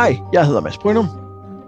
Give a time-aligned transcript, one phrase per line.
[0.00, 1.06] Hej, jeg hedder Mads Brynum.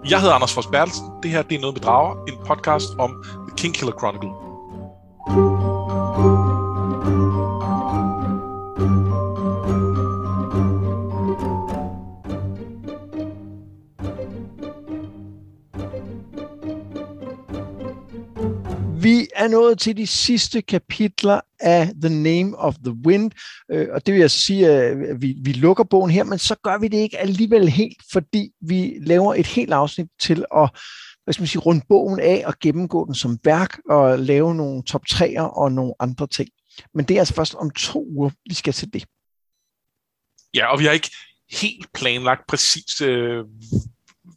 [0.09, 1.05] Jeg hedder Anders Fors Bertelsen.
[1.23, 4.29] Det her det er Noget med Drager, en podcast om The King Killer Chronicle.
[5.29, 5.52] Vi
[19.43, 23.31] er nået til de sidste kapitler af The Name of the Wind,
[23.71, 26.77] øh, og det vil jeg sige, at vi, vi lukker bogen her, men så gør
[26.77, 30.69] vi det ikke alligevel helt, fordi vi laver et helt afsnit til at
[31.23, 34.83] hvad skal man sige, runde bogen af og gennemgå den som værk og lave nogle
[34.83, 36.49] top 3'er og nogle andre ting.
[36.93, 39.05] Men det er altså først om to uger, vi skal til det.
[40.53, 41.11] Ja, og vi har ikke
[41.51, 43.45] helt planlagt præcis, øh,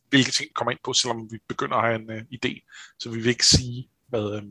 [0.08, 2.66] hvilke ting kommer ind på, selvom vi begynder at have en øh, idé.
[2.98, 4.42] Så vi vil ikke sige, hvad, øh,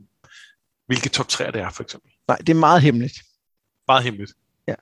[0.88, 2.12] hvilke top 3 det er, for eksempel.
[2.28, 3.22] Nej, det er meget hemmeligt.
[3.88, 4.34] Meget hemmeligt.
[4.68, 4.76] Ja.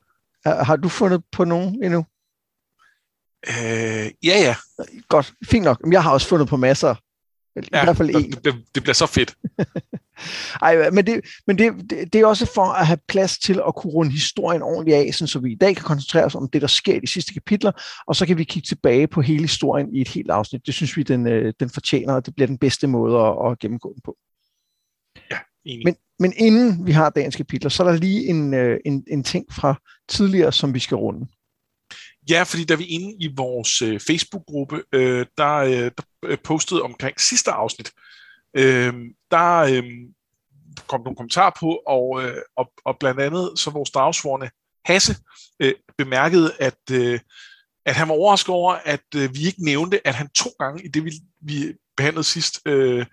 [0.45, 2.05] Har, du fundet på nogen endnu?
[3.47, 4.55] Øh, ja, ja.
[5.07, 5.81] Godt, fint nok.
[5.91, 6.95] Jeg har også fundet på masser.
[7.55, 8.31] I ja, hvert fald en.
[8.31, 9.35] Det, det, det bliver så fedt.
[10.61, 13.75] Ej, men, det, men det, det, det er også for at have plads til at
[13.75, 16.61] kunne runde historien ordentligt af, sådan, så vi i dag kan koncentrere os om det,
[16.61, 17.71] der sker i de sidste kapitler,
[18.07, 20.65] og så kan vi kigge tilbage på hele historien i et helt afsnit.
[20.65, 23.59] Det synes vi, den, øh, den fortjener, og det bliver den bedste måde at, at
[23.59, 24.17] gennemgå den på.
[25.65, 25.85] Enig.
[25.85, 29.23] Men, men inden vi har dagens kapitler, så er der lige en, øh, en, en
[29.23, 31.27] ting fra tidligere, som vi skal runde.
[32.29, 37.19] Ja, fordi da vi inde i vores øh, Facebook-gruppe, øh, der, øh, der postede omkring
[37.19, 37.91] sidste afsnit,
[38.57, 38.93] øh,
[39.31, 39.83] der øh,
[40.87, 44.49] kom nogle kommentarer på, og, øh, og, og blandt andet så vores dagsvorne
[44.85, 45.15] Hasse
[45.59, 47.19] øh, bemærkede, at, øh,
[47.85, 50.87] at han var overrasket over, at øh, vi ikke nævnte, at han to gange i
[50.87, 53.05] det, vi, vi behandlede sidst, øh,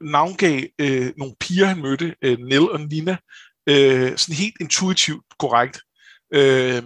[0.00, 3.16] navngav øh, nogle piger, han mødte, øh, Nell og Nina,
[3.66, 5.80] øh, sådan helt intuitivt korrekt.
[6.34, 6.82] Øh,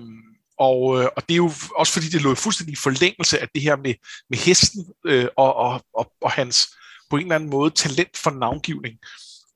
[0.58, 3.62] og, øh, og det er jo også fordi, det lå fuldstændig i forlængelse af det
[3.62, 3.94] her med,
[4.30, 6.68] med hesten øh, og, og, og, og hans
[7.10, 8.98] på en eller anden måde talent for navngivning.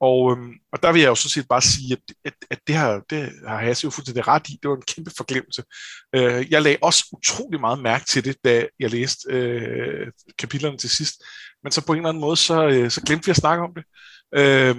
[0.01, 2.75] Og, øhm, og der vil jeg jo så set bare sige, at, at, at det,
[2.75, 4.59] har, det har Hasse jo fuldstændig ret i.
[4.63, 5.63] Det var en kæmpe forglemmelse.
[6.15, 10.07] Øh, jeg lagde også utrolig meget mærke til det, da jeg læste øh,
[10.39, 11.15] kapitlerne til sidst.
[11.63, 13.75] Men så på en eller anden måde, så, øh, så glemte vi at snakke om
[13.75, 13.85] det.
[14.35, 14.77] Øh,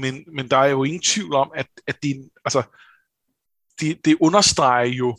[0.00, 2.62] men, men der er jo ingen tvivl om, at, at det, altså,
[3.80, 5.16] det, det understreger jo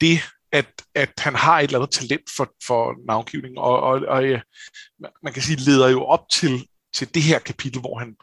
[0.00, 0.20] det,
[0.52, 4.40] at, at han har et eller andet talent for, for navngivning, og, og, og ja,
[5.22, 8.16] man kan sige, leder jo op til, til det her kapitel, hvor han,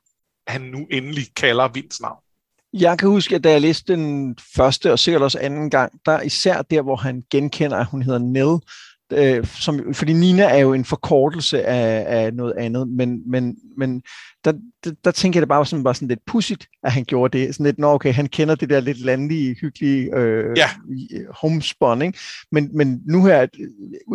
[0.49, 2.19] han nu endelig kalder Vinds navn.
[2.73, 6.21] Jeg kan huske, at da jeg læste den første og sikkert også anden gang, der
[6.21, 8.59] især der, hvor han genkender, at hun hedder Nell,
[9.11, 14.01] øh, som, fordi Nina er jo en forkortelse af, af noget andet, men, men, men
[14.45, 14.53] der,
[14.83, 17.55] der, der tænker jeg det bare sådan, bare sådan lidt pudsigt, at han gjorde det.
[17.55, 20.69] Sådan lidt, nå okay, han kender det der lidt landlige, hyggelige øh, ja.
[21.29, 22.19] homespun, ikke?
[22.51, 23.47] Men, men nu her,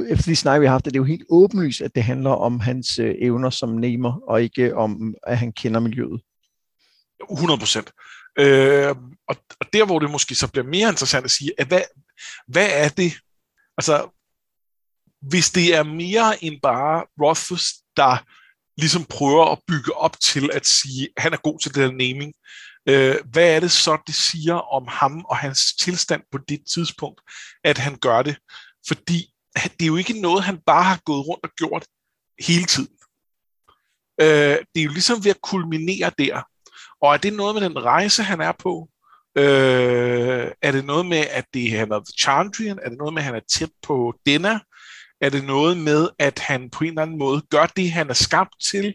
[0.08, 2.60] efter de snakke, vi har haft, er det jo helt åbenlyst, at det handler om
[2.60, 6.20] hans øh, evner som nemer, og ikke om, at han kender miljøet.
[7.32, 7.90] 100 procent.
[8.38, 8.94] Øh,
[9.28, 11.80] og, og der, hvor det måske så bliver mere interessant at sige, at hvad,
[12.48, 13.12] hvad er det,
[13.78, 14.13] altså
[15.28, 18.16] hvis det er mere end bare Rothfuss, der
[18.80, 21.90] ligesom prøver at bygge op til at sige, at han er god til det der
[21.90, 22.32] naming,
[22.88, 27.20] øh, hvad er det så, det siger om ham og hans tilstand på det tidspunkt,
[27.64, 28.36] at han gør det?
[28.88, 29.26] Fordi
[29.56, 31.84] det er jo ikke noget, han bare har gået rundt og gjort
[32.46, 32.96] hele tiden.
[34.20, 36.42] Øh, det er jo ligesom ved at kulminere der.
[37.02, 38.88] Og er det noget med den rejse, han er på?
[39.38, 42.78] Øh, er det noget med, at det, han er Chandrian?
[42.82, 44.60] Er det noget med, at han er tæt på Denna?
[45.24, 48.14] Er det noget med, at han på en eller anden måde gør det, han er
[48.14, 48.94] skabt til?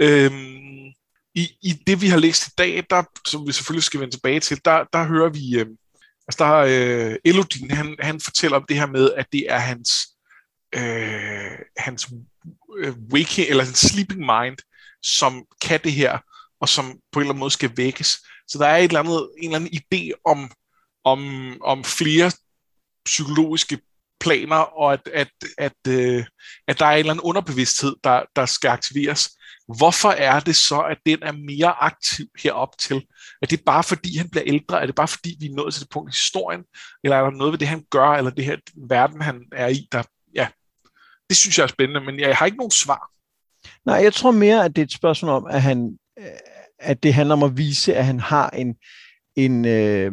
[0.00, 0.86] Øhm,
[1.34, 4.40] i, I det, vi har læst i dag, der, som vi selvfølgelig skal vende tilbage
[4.40, 5.66] til, der, der hører vi, øh,
[6.28, 9.58] altså der har øh, Elodin, han, han fortæller om det her med, at det er
[9.58, 9.90] hans,
[10.74, 12.08] øh, hans
[12.78, 14.56] øh, waking, eller hans sleeping mind,
[15.02, 16.18] som kan det her,
[16.60, 18.18] og som på en eller anden måde skal vækkes.
[18.48, 20.50] Så der er et eller andet, en eller anden idé om,
[21.04, 21.20] om,
[21.62, 22.30] om flere
[23.04, 23.78] psykologiske
[24.20, 26.24] planer, og at, at, at, øh,
[26.68, 29.30] at der er en eller anden underbevidsthed, der, der skal aktiveres.
[29.78, 33.06] Hvorfor er det så, at den er mere aktiv herop til?
[33.42, 34.82] Er det bare fordi, han bliver ældre?
[34.82, 36.64] Er det bare fordi, vi er nået til det punkt i historien?
[37.04, 38.56] Eller er der noget ved det, han gør, eller det her
[38.88, 40.02] verden, han er i, der...
[40.34, 40.48] Ja,
[41.28, 43.10] det synes jeg er spændende, men jeg har ikke nogen svar.
[43.86, 45.98] Nej, jeg tror mere, at det er et spørgsmål om, at han
[46.78, 48.76] at det handler om at vise, at han har en,
[49.36, 50.12] en, øh,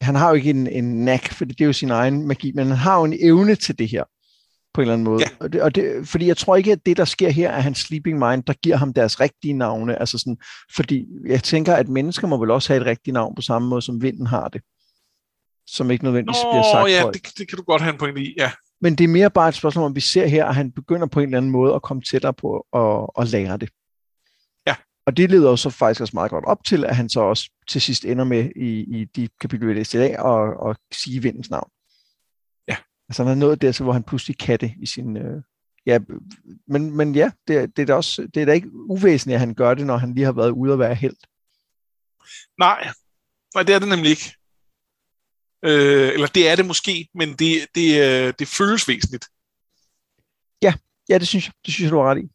[0.00, 2.66] han har jo ikke en, en knack, for det er jo sin egen magi, men
[2.66, 4.04] han har jo en evne til det her,
[4.74, 5.22] på en eller anden måde.
[5.22, 5.28] Ja.
[5.40, 7.78] Og det, og det, fordi jeg tror ikke, at det, der sker her, er hans
[7.78, 10.00] sleeping mind, der giver ham deres rigtige navne.
[10.00, 10.36] Altså sådan,
[10.76, 13.82] fordi jeg tænker, at mennesker må vel også have et rigtigt navn på samme måde,
[13.82, 14.62] som vinden har det.
[15.66, 18.18] Som ikke nødvendigvis Nå, bliver sagt ja, det, det, kan du godt have en point
[18.18, 18.50] i, ja.
[18.80, 21.20] men det er mere bare et spørgsmål, om vi ser her, at han begynder på
[21.20, 23.70] en eller anden måde at komme tættere på at, at lære det.
[25.06, 27.80] Og det leder så faktisk også meget godt op til, at han så også til
[27.80, 31.50] sidst ender med i, i de kapitler, vi læste i dag, og, og sige vindens
[31.50, 31.70] navn.
[32.68, 32.76] Ja.
[33.08, 35.16] Altså han er nået dertil, hvor han pludselig kan det i sin...
[35.16, 35.42] Øh,
[35.86, 35.98] ja,
[36.66, 39.54] men, men ja, det, det, er da også, det er da ikke uvæsentligt, at han
[39.54, 41.26] gør det, når han lige har været ude og være helt.
[42.58, 42.88] Nej,
[43.54, 44.34] nej, det er det nemlig ikke.
[45.64, 49.26] Øh, eller det er det måske, men det, det, øh, det føles væsentligt.
[50.62, 50.74] Ja,
[51.08, 52.28] ja, det synes jeg, det synes jeg, du har ret i.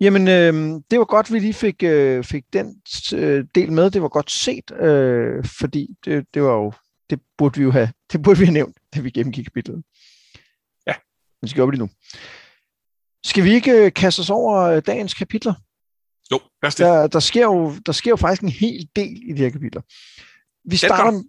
[0.00, 2.82] Jamen, øh, det var godt, vi lige fik, øh, fik den
[3.14, 3.90] øh, del med.
[3.90, 6.72] Det var godt set, øh, fordi det, det var jo,
[7.10, 9.82] det burde vi jo have, det burde vi have nævnt, da vi gennemgik kapitlet.
[10.86, 10.94] Ja.
[11.42, 11.88] Men skal gøre det nu.
[13.24, 15.54] Skal vi ikke øh, kaste os over øh, dagens kapitler?
[16.32, 16.86] Jo, lad os det.
[16.86, 19.82] Der, der, sker jo, der sker jo faktisk en hel del i de her kapitler.
[20.64, 21.22] Vi starter,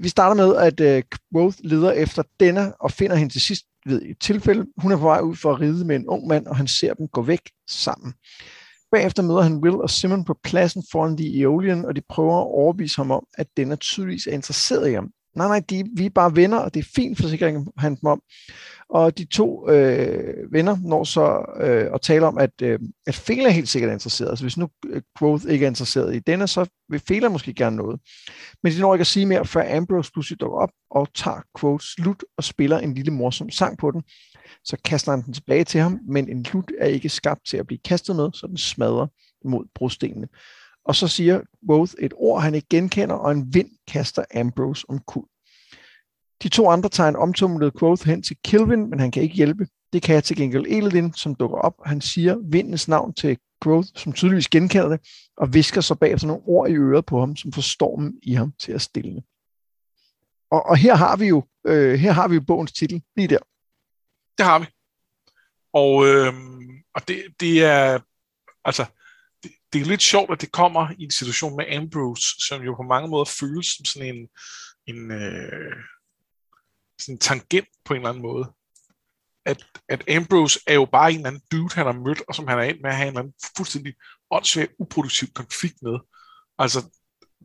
[0.00, 1.02] vi starter med, at uh,
[1.32, 4.66] Quoth leder efter denne og finder hende til sidst ved et tilfælde.
[4.78, 6.94] Hun er på vej ud for at ride med en ung mand, og han ser
[6.94, 8.14] dem gå væk sammen.
[8.92, 12.46] Bagefter møder han Will og Simon på pladsen foran The Aeolian, og de prøver at
[12.46, 15.10] overbevise ham om, at denne tydeligvis er interesseret i ham.
[15.36, 18.20] Nej, nej, de, vi er bare venner, og det er fint, forsikringen han dem om.
[18.90, 23.50] Og de to øh, venner når så øh, at tale om, at, øh, at Fela
[23.50, 24.30] helt sikkert er interesseret.
[24.30, 27.76] Altså hvis nu øh, Growth ikke er interesseret i denne, så vil Fela måske gerne
[27.76, 28.00] noget.
[28.62, 31.98] Men de når ikke at sige mere, før Ambrose pludselig dukker op og tager Growths
[31.98, 34.02] lut og spiller en lille morsom sang på den.
[34.64, 37.66] Så kaster han den tilbage til ham, men en lut er ikke skabt til at
[37.66, 39.06] blive kastet med, så den smadrer
[39.44, 40.28] mod brostenene.
[40.86, 45.28] Og så siger Quoth et ord, han ikke genkender, og en vind kaster Ambrose omkuld.
[46.42, 49.66] De to andre tager en omtumlet Quoth hen til Kilvin, men han kan ikke hjælpe.
[49.92, 51.74] Det kan jeg til gengæld Eladin, som dukker op.
[51.84, 55.00] Han siger vindens navn til Quoth, som tydeligvis genkender det,
[55.36, 58.52] og visker så bagefter nogle ord i øret på ham, som får stormen i ham
[58.60, 59.22] til at stille.
[60.50, 63.38] Og, og her har vi jo øh, her har vi jo bogens titel lige der.
[64.38, 64.66] Det har vi.
[65.72, 66.34] Og, øh,
[66.94, 67.98] og det, det er
[68.64, 68.84] altså
[69.72, 72.82] det, er lidt sjovt, at det kommer i en situation med Ambrose, som jo på
[72.82, 74.28] mange måder føles som sådan en,
[74.86, 75.76] en øh,
[76.98, 78.52] sådan en tangent på en eller anden måde.
[79.44, 82.48] At, at Ambrose er jo bare en eller anden dude, han har mødt, og som
[82.48, 83.94] han er ind med at have en eller anden fuldstændig
[84.30, 85.98] åndssvagt uproduktiv konflikt med.
[86.58, 86.80] Altså,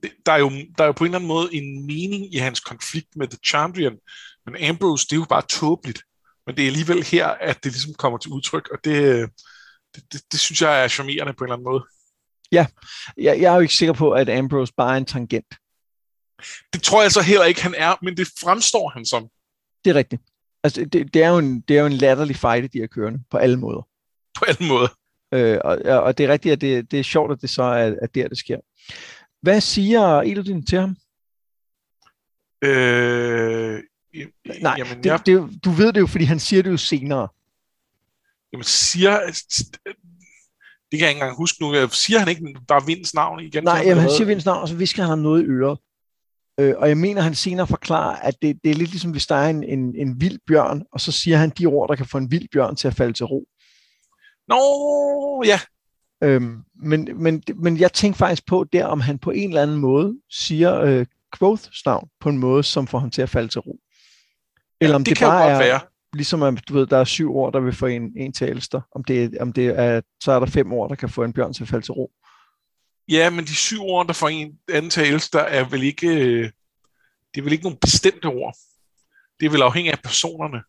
[0.03, 2.37] det, der, er jo, der er jo på en eller anden måde en mening i
[2.37, 3.97] hans konflikt med The Chandrian,
[4.45, 6.01] men Ambrose, det er jo bare tåbeligt.
[6.45, 9.27] Men det er alligevel her, at det ligesom kommer til udtryk, og det, øh,
[9.95, 11.83] det, det, det synes jeg er charmerende på en eller anden måde.
[12.51, 12.65] Ja,
[13.17, 15.55] jeg, jeg er jo ikke sikker på, at Ambrose bare er en tangent.
[16.73, 19.29] Det tror jeg så heller ikke, han er, men det fremstår han som.
[19.85, 20.21] Det er rigtigt.
[20.63, 23.23] Altså, det, det, er jo en, det er jo en latterlig fight, de her kørende,
[23.31, 23.87] på alle måder.
[24.39, 24.87] På alle måder.
[25.33, 27.95] Øh, og, og det er rigtigt, at det, det er sjovt, at det så er,
[28.01, 28.59] at der, det sker.
[29.41, 30.97] Hvad siger Elodin til ham?
[32.63, 33.83] Øh,
[34.61, 35.25] Nej, jamen, det, jeg...
[35.25, 37.27] det, du ved det jo, fordi han siger det jo senere.
[38.53, 39.19] Jamen, siger...
[40.91, 41.87] Det kan jeg ikke engang huske nu.
[41.89, 43.63] Siger han ikke bare Vinds navn igen?
[43.63, 45.79] Nej, jamen, han siger Vinds navn, og så visker han noget i øret.
[46.59, 49.35] Øh, og jeg mener, han senere forklarer, at det, det er lidt ligesom, hvis der
[49.35, 52.17] er en, en, en vild bjørn, og så siger han de ord, der kan få
[52.17, 53.45] en vild bjørn til at falde til ro.
[54.47, 55.59] Nå, ja.
[56.23, 59.77] Øhm, men, men, men jeg tænkte faktisk på der, om han på en eller anden
[59.77, 61.05] måde siger øh,
[61.37, 63.79] Quoths navn på en måde, som får ham til at falde til ro.
[64.81, 65.79] Eller om det, det, kan bare jo godt er, være.
[66.13, 68.81] Ligesom at du ved, der er syv ord, der vil få en, en til ældster.
[68.95, 71.53] Om det, om det er, så er der fem ord, der kan få en bjørn
[71.53, 72.11] til at falde til ro.
[73.07, 76.51] Ja, men de syv ord, der får en anden til ældster, er vel ikke, øh,
[77.33, 78.55] det er vel ikke nogle bestemte ord.
[79.39, 80.61] Det er vel afhængigt af personerne.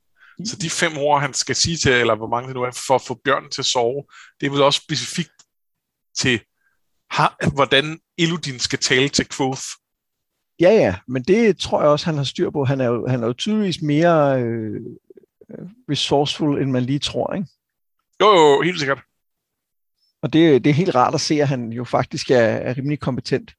[0.45, 2.95] Så de fem ord, han skal sige til, eller hvor mange det nu er, for
[2.95, 4.05] at få bjørnen til at sove,
[4.41, 5.33] det er vel også specifikt
[6.17, 6.41] til,
[7.55, 9.63] hvordan Eludin skal tale til Quoth.
[10.61, 12.65] Ja, ja, men det tror jeg også, han har styr på.
[12.65, 14.81] Han er jo, han er jo tydeligvis mere øh,
[15.91, 17.49] resourceful, end man lige tror, ikke?
[18.21, 19.01] Jo, jo, helt sikkert.
[20.23, 23.01] Og det, det er helt rart at se, at han jo faktisk er, er rimelig
[23.01, 23.55] kompetent.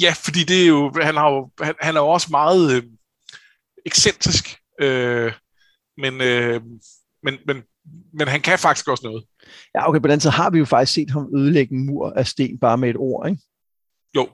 [0.00, 2.82] Ja, fordi det er jo, han, har jo, han, han er jo også meget øh,
[3.86, 5.32] ekscentrisk, øh,
[5.96, 6.62] men, øh,
[7.22, 7.62] men, men,
[8.12, 9.24] men han kan faktisk også noget.
[9.74, 12.26] Ja, okay, på den tid har vi jo faktisk set ham ødelægge en mur af
[12.26, 13.42] sten bare med et ord, ikke?
[14.16, 14.28] Jo.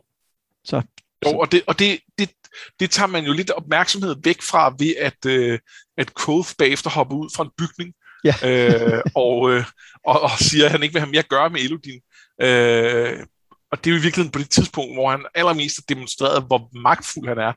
[0.64, 0.82] Så,
[1.26, 2.30] jo, og det, og det, det,
[2.80, 5.58] det tager man jo lidt opmærksomhed væk fra ved, at, øh,
[5.96, 7.94] at Quoth bagefter hopper ud fra en bygning
[8.24, 8.34] ja.
[8.48, 9.64] øh, og, øh,
[10.04, 12.00] og, og siger, at han ikke vil have mere at gøre med Elodin.
[12.40, 13.26] Øh,
[13.70, 16.78] og det er jo i virkeligheden på det tidspunkt, hvor han allermest har demonstreret, hvor
[16.78, 17.52] magtfuld han er.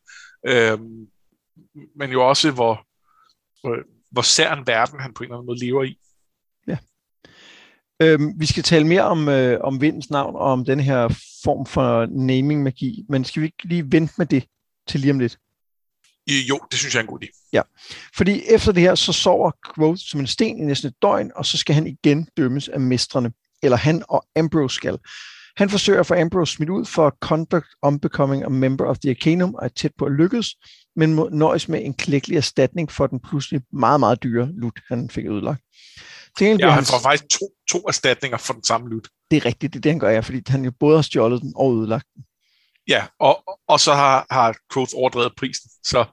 [0.48, 0.80] Øh,
[1.96, 2.86] men jo også, hvor,
[3.62, 3.78] hvor,
[4.12, 6.00] hvor sær en verden han på en eller anden måde lever i.
[6.68, 6.78] Ja.
[8.02, 11.08] Øhm, vi skal tale mere om, øh, om vindens navn og om den her
[11.44, 14.46] form for naming-magi, men skal vi ikke lige vente med det
[14.88, 15.38] til lige om lidt?
[16.30, 17.50] Jo, det synes jeg er en god idé.
[17.54, 17.62] Ja,
[18.16, 21.46] fordi efter det her, så sover Quoth som en sten i næsten et døgn, og
[21.46, 23.32] så skal han igen dømmes af mestrene,
[23.64, 24.98] eller han og Ambrose skal.
[25.58, 29.56] Han forsøger at få Ambrose smidt ud for conduct unbecoming a member of the Arcanum,
[29.56, 30.56] og er tæt på at lykkes,
[30.96, 35.10] men må nøjes med en klækkelig erstatning for den pludselig meget, meget dyre lut, han
[35.10, 35.62] fik ødelagt.
[36.38, 39.08] Til ja, han får faktisk to, to erstatninger for den samme lut.
[39.32, 41.42] Det er rigtigt, det er det, han gør, ja, fordi han jo både har stjålet
[41.42, 42.24] den og ødelagt den.
[42.88, 46.06] Ja, og, og så har, har Quoth overdrevet prisen, så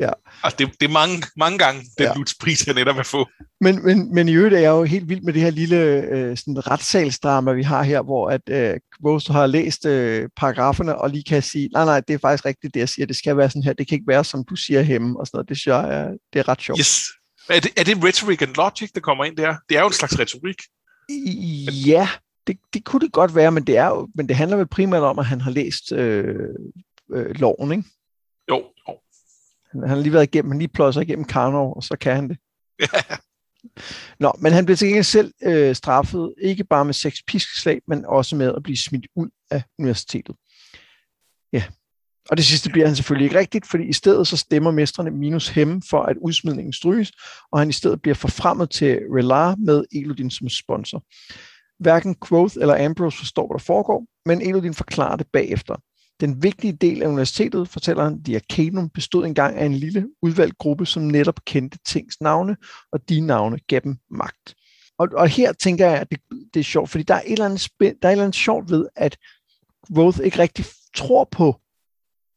[0.00, 0.10] Ja.
[0.42, 2.12] Altså, det, det er mange, mange gange den ja.
[2.40, 3.28] pris, jeg netop vil få.
[3.60, 6.36] Men, men, men i øvrigt er jeg jo helt vild med det her lille øh,
[6.36, 11.24] sådan retssalsdrama, vi har her, hvor at øh, Rose har læst øh, paragraferne og lige
[11.24, 13.62] kan sige, nej, nej, det er faktisk rigtigt, det jeg siger, det skal være sådan
[13.62, 15.48] her, det kan ikke være, som du siger hjemme, og sådan noget.
[15.48, 16.78] Det synes jeg er, det er ret sjovt.
[16.78, 17.04] Yes.
[17.48, 19.56] Er det, er det rhetoric and logic, der kommer ind der?
[19.68, 20.56] Det er jo en slags retorik.
[21.86, 22.08] Ja,
[22.46, 25.02] det, det kunne det godt være, men det, er jo, men det handler vel primært
[25.02, 26.48] om, at han har læst øh,
[27.12, 27.84] øh, loven, ikke?
[28.50, 28.98] Jo, jo.
[29.70, 32.28] Han, han har lige været igennem, han lige pløjer igennem Karnov, og så kan han
[32.28, 32.38] det.
[34.20, 38.04] Nå, men han blev til gengæld selv øh, straffet, ikke bare med seks piskeslag, men
[38.04, 40.36] også med at blive smidt ud af universitetet.
[41.52, 41.64] Ja,
[42.30, 45.48] og det sidste bliver han selvfølgelig ikke rigtigt, fordi i stedet så stemmer mestrene minus
[45.48, 47.12] hem for, at udsmidningen stryges,
[47.52, 51.04] og han i stedet bliver forfremmet til Relar med Elodin som sponsor.
[51.78, 55.76] Hverken Quoth eller Ambrose forstår, hvad der foregår, men Elodin forklarer det bagefter.
[56.20, 60.58] Den vigtige del af universitetet, fortæller han, The Arcanum bestod engang af en lille udvalgt
[60.58, 62.56] gruppe, som netop kendte tings navne,
[62.92, 64.54] og de navne gav dem magt.
[64.98, 66.18] Og, og her tænker jeg, at det,
[66.54, 68.36] det er sjovt, fordi der er, et eller andet spænd, der er et eller andet
[68.36, 69.16] sjovt ved, at
[69.96, 70.64] Roth ikke rigtig
[70.94, 71.60] tror på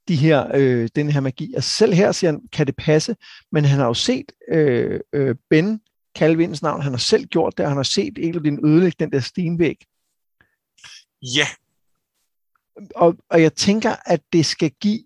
[0.08, 1.54] de her, øh, den her magi.
[1.56, 3.16] Altså selv her siger han, kan det passe?
[3.52, 5.82] Men han har jo set øh, øh, Ben
[6.20, 9.20] Calvins navn, han har selv gjort det, og han har set din ødelægge den der
[9.20, 9.86] stenvæg.
[11.22, 11.48] Ja,
[12.96, 15.04] og, og jeg tænker, at det skal give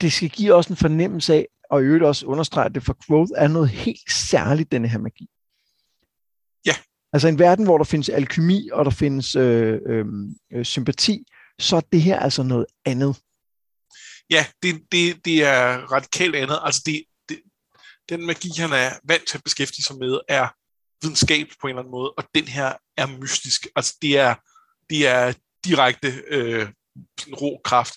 [0.00, 2.96] det skal give også en fornemmelse af, og i øvrigt også understrege, at det for
[3.06, 5.28] Quoth er noget helt særligt, denne her magi.
[6.66, 6.74] Ja.
[7.12, 10.06] Altså en verden, hvor der findes alkemi, og der findes øh, øh,
[10.52, 11.26] øh, sympati,
[11.58, 13.20] så er det her altså noget andet.
[14.30, 16.58] Ja, det, det, det er radikalt andet.
[16.62, 17.04] Altså det,
[18.08, 20.48] den magi, han er vant til at beskæftige sig med, er
[21.02, 23.66] videnskab på en eller anden måde, og den her er mystisk.
[23.76, 24.34] Altså det er,
[24.90, 26.68] det er direkte øh,
[27.32, 27.94] rå kraft.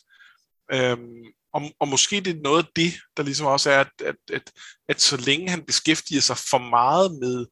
[0.71, 4.15] Øhm, og, og måske det er noget af det, der ligesom også er, at, at,
[4.33, 4.51] at,
[4.89, 7.45] at så længe han beskæftiger sig for meget med,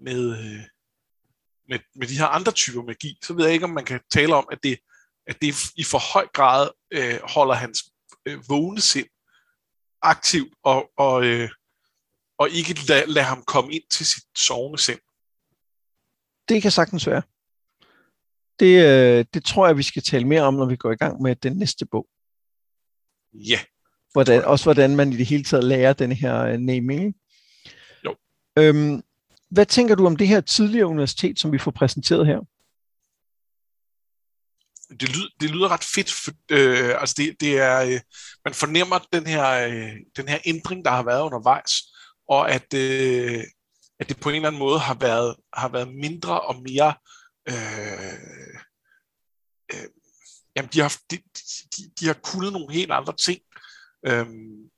[0.00, 0.62] med, øh,
[1.68, 4.34] med, med de her andre typer magi, så ved jeg ikke, om man kan tale
[4.34, 4.78] om, at det,
[5.26, 7.82] at det i for høj grad øh, holder hans
[8.26, 9.08] øh, vågne sind
[10.02, 11.50] aktiv, og, og, øh,
[12.38, 15.00] og ikke lade lad ham komme ind til sit sovende sind.
[16.48, 17.22] Det kan sagtens være
[18.62, 21.22] det, øh, det tror jeg, vi skal tale mere om, når vi går i gang
[21.22, 22.06] med den næste bog.
[23.34, 23.60] Ja.
[24.12, 27.14] Hvordan, også hvordan man i det hele taget lærer den her øh, naming.
[28.04, 28.16] Jo.
[28.58, 29.02] Øhm,
[29.50, 32.38] hvad tænker du om det her tidligere universitet, som vi får præsenteret her?
[35.00, 36.12] Det lyder, det lyder ret fedt.
[36.12, 38.00] For, øh, altså det, det er, øh,
[38.44, 41.72] man fornemmer den her, øh, den her ændring, der har været undervejs,
[42.28, 43.44] og at, øh,
[44.00, 46.94] at det på en eller anden måde har været, har været mindre og mere
[47.48, 48.12] øh,
[49.72, 49.88] øh,
[50.56, 51.18] jamen de har, de,
[51.76, 53.40] de, de har kunnet nogle helt andre ting.
[54.06, 54.70] Øhm,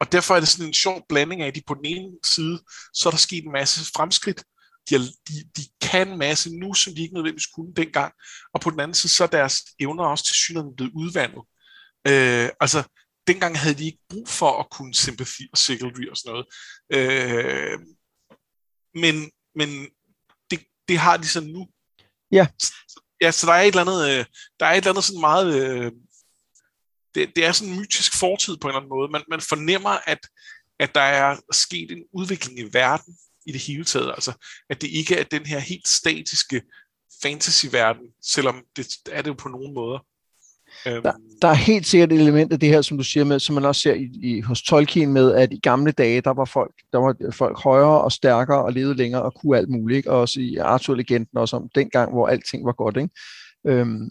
[0.00, 2.62] og derfor er det sådan en sjov blanding af, at de på den ene side,
[2.94, 4.44] så er der sket en masse fremskridt.
[4.88, 8.12] De, har, de, de kan en masse nu, som de ikke nødvendigvis kunne dengang.
[8.54, 11.42] Og på den anden side, så er deres evner også til synligheden blevet udvandet.
[12.08, 12.82] Øh, altså,
[13.26, 16.46] dengang havde de ikke brug for at kunne sympati og secondary og sådan noget.
[16.92, 17.78] Øh,
[18.94, 19.88] men, men
[20.50, 21.68] det, det har de så nu.
[22.32, 22.46] Ja.
[23.20, 24.24] Ja, så der er et eller andet, øh,
[24.60, 25.92] der er et eller andet sådan meget, øh,
[27.14, 29.10] det, det er sådan en mytisk fortid på en eller anden måde.
[29.10, 30.18] Man, man fornemmer, at,
[30.78, 33.16] at der er sket en udvikling i verden
[33.46, 34.10] i det hele taget.
[34.10, 34.32] Altså,
[34.70, 36.62] at det ikke er den her helt statiske
[37.22, 39.98] fantasy-verden, selvom det er det jo på nogen måder.
[40.86, 41.02] Øhm.
[41.02, 43.54] Der, der er helt sikkert et element af det her, som du siger med, som
[43.54, 46.74] man også ser i, i, hos Tolkien med, at i gamle dage, der var folk,
[46.92, 49.96] der var øh, folk højere og stærkere og levede længere og kunne alt muligt.
[49.96, 50.10] Ikke?
[50.10, 52.96] Og også i Arthur-legenden også om dengang, hvor alting var godt.
[52.96, 53.10] Ikke?
[53.66, 54.08] Øhm,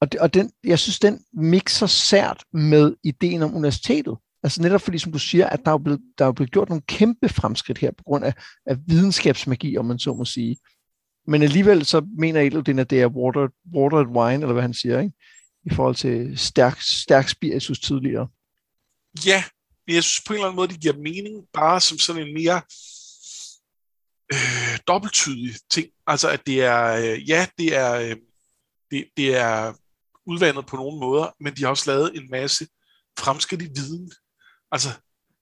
[0.00, 4.16] og det, og den, jeg synes, den mixer sært med ideen om universitetet.
[4.42, 6.82] Altså netop fordi, som du siger, at der er blevet, der er blevet gjort nogle
[6.86, 8.34] kæmpe fremskridt her på grund af,
[8.66, 10.56] af videnskabsmagi, om man så må sige.
[11.26, 15.00] Men alligevel så mener Edelden, at det er water, watered wine, eller hvad han siger,
[15.00, 15.14] ikke?
[15.66, 18.28] I forhold til stærk, stærk spiritus tidligere.
[19.26, 19.44] Ja,
[19.86, 22.34] men jeg synes på en eller anden måde, det giver mening, bare som sådan en
[22.34, 22.62] mere
[24.32, 25.86] øh, dobbelttydig ting.
[26.06, 28.16] Altså at det er, øh, ja, det er, øh,
[28.90, 29.74] det, det er
[30.26, 32.66] udvandet på nogle måder, men de har også lavet en masse
[33.18, 34.12] fremskridt i viden.
[34.72, 34.88] Altså,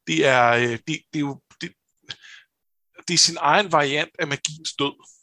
[0.07, 1.73] det er, øh, det, det er jo det,
[3.09, 5.13] det er sin egen variant af magiens død.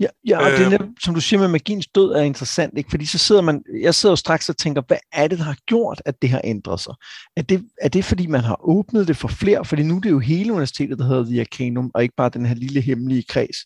[0.00, 0.06] Ja.
[0.28, 2.90] Ja, og øh, det, som du siger med magiens død, er interessant, ikke?
[2.90, 5.56] fordi så sidder man, jeg sidder jo straks og tænker, hvad er det, der har
[5.66, 6.94] gjort, at det har ændret sig?
[7.36, 9.64] Er det, er det fordi, man har åbnet det for flere?
[9.64, 12.46] Fordi nu er det jo hele universitetet, der hedder The Arcanum, og ikke bare den
[12.46, 13.56] her lille hemmelige kreds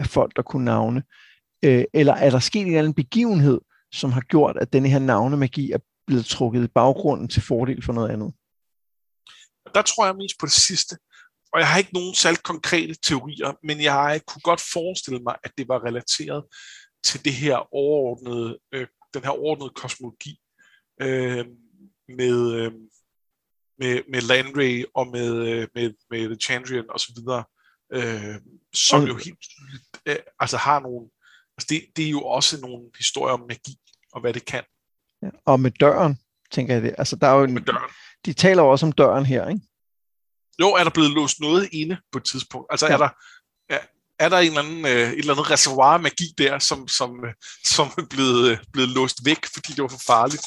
[0.00, 1.02] af folk, der kunne navne.
[1.64, 3.60] Øh, eller er der sket en eller anden begivenhed,
[3.92, 7.92] som har gjort, at denne her navnemagi er blevet trukket i baggrunden til fordel for
[7.92, 8.32] noget andet?
[9.74, 10.96] Der tror jeg mest på det sidste.
[11.52, 15.52] Og jeg har ikke nogen særligt konkrete teorier, men jeg kunne godt forestille mig, at
[15.58, 16.44] det var relateret
[17.04, 20.40] til det her overordnede, øh, den her overordnede kosmologi
[21.02, 21.46] øh,
[22.08, 22.72] med, øh,
[23.78, 27.44] med, med Landry og med, øh, med, med The Chandrian og så videre,
[27.92, 28.40] øh,
[28.74, 29.44] som jo helt
[30.06, 31.08] øh, altså har nogle,
[31.56, 33.76] altså det, det er jo også nogle historier om magi
[34.12, 34.64] og hvad det kan.
[35.22, 36.18] Ja, og med døren,
[36.50, 36.94] tænker jeg det.
[36.98, 37.66] Altså, der er jo en.
[38.24, 39.60] De taler jo også om døren her, ikke?
[40.60, 42.66] Jo, er der blevet låst noget inde på et tidspunkt?
[42.70, 42.92] Altså ja.
[42.92, 43.08] er der,
[43.68, 43.78] er,
[44.18, 47.24] er der en eller anden, øh, et eller andet reservoir af magi der, som, som,
[47.64, 50.46] som er blevet, øh, blevet låst væk, fordi det var for farligt?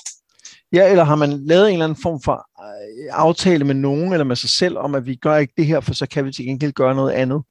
[0.74, 4.24] Ja, eller har man lavet en eller anden form for øh, aftale med nogen eller
[4.24, 6.46] med sig selv om, at vi gør ikke det her, for så kan vi til
[6.46, 7.44] gengæld gøre noget andet?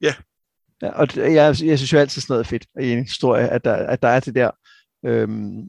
[0.00, 0.14] Ja.
[0.82, 3.64] ja og jeg, jeg synes jo altid sådan noget er fedt i en historie, at
[3.64, 4.50] der, at der er det der
[5.04, 5.68] øhm,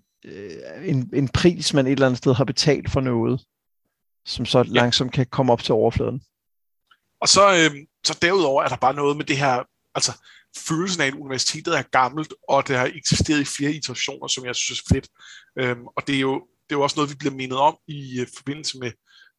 [0.84, 3.42] en, en pris, man et eller andet sted har betalt for noget
[4.26, 6.22] som så langsomt kan komme op til overfladen.
[7.22, 9.64] Og så, øh, så derudover er der bare noget med det her,
[9.96, 10.12] altså
[10.58, 14.56] følelsen af, at universitetet er gammelt, og det har eksisteret i flere iterationer, som jeg
[14.56, 15.08] synes er fedt.
[15.60, 16.34] Øhm, og det er, jo,
[16.70, 18.92] det er jo også noget, vi bliver mindet om i øh, forbindelse med,